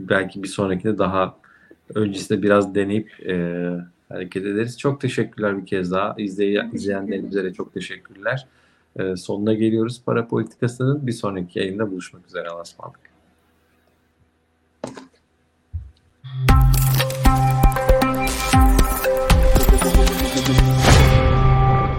[0.09, 1.37] belki bir sonrakinde daha
[1.95, 3.35] öncesinde biraz deneyip e,
[4.09, 4.79] hareket ederiz.
[4.79, 6.15] Çok teşekkürler bir kez daha.
[6.17, 8.47] İzley izleyenlerimize de çok teşekkürler.
[8.99, 11.07] Ee, sonuna geliyoruz para politikasının.
[11.07, 12.49] Bir sonraki yayında buluşmak üzere.
[12.49, 13.05] Allah'a ısmarladık.
[16.25, 16.74] Thank you.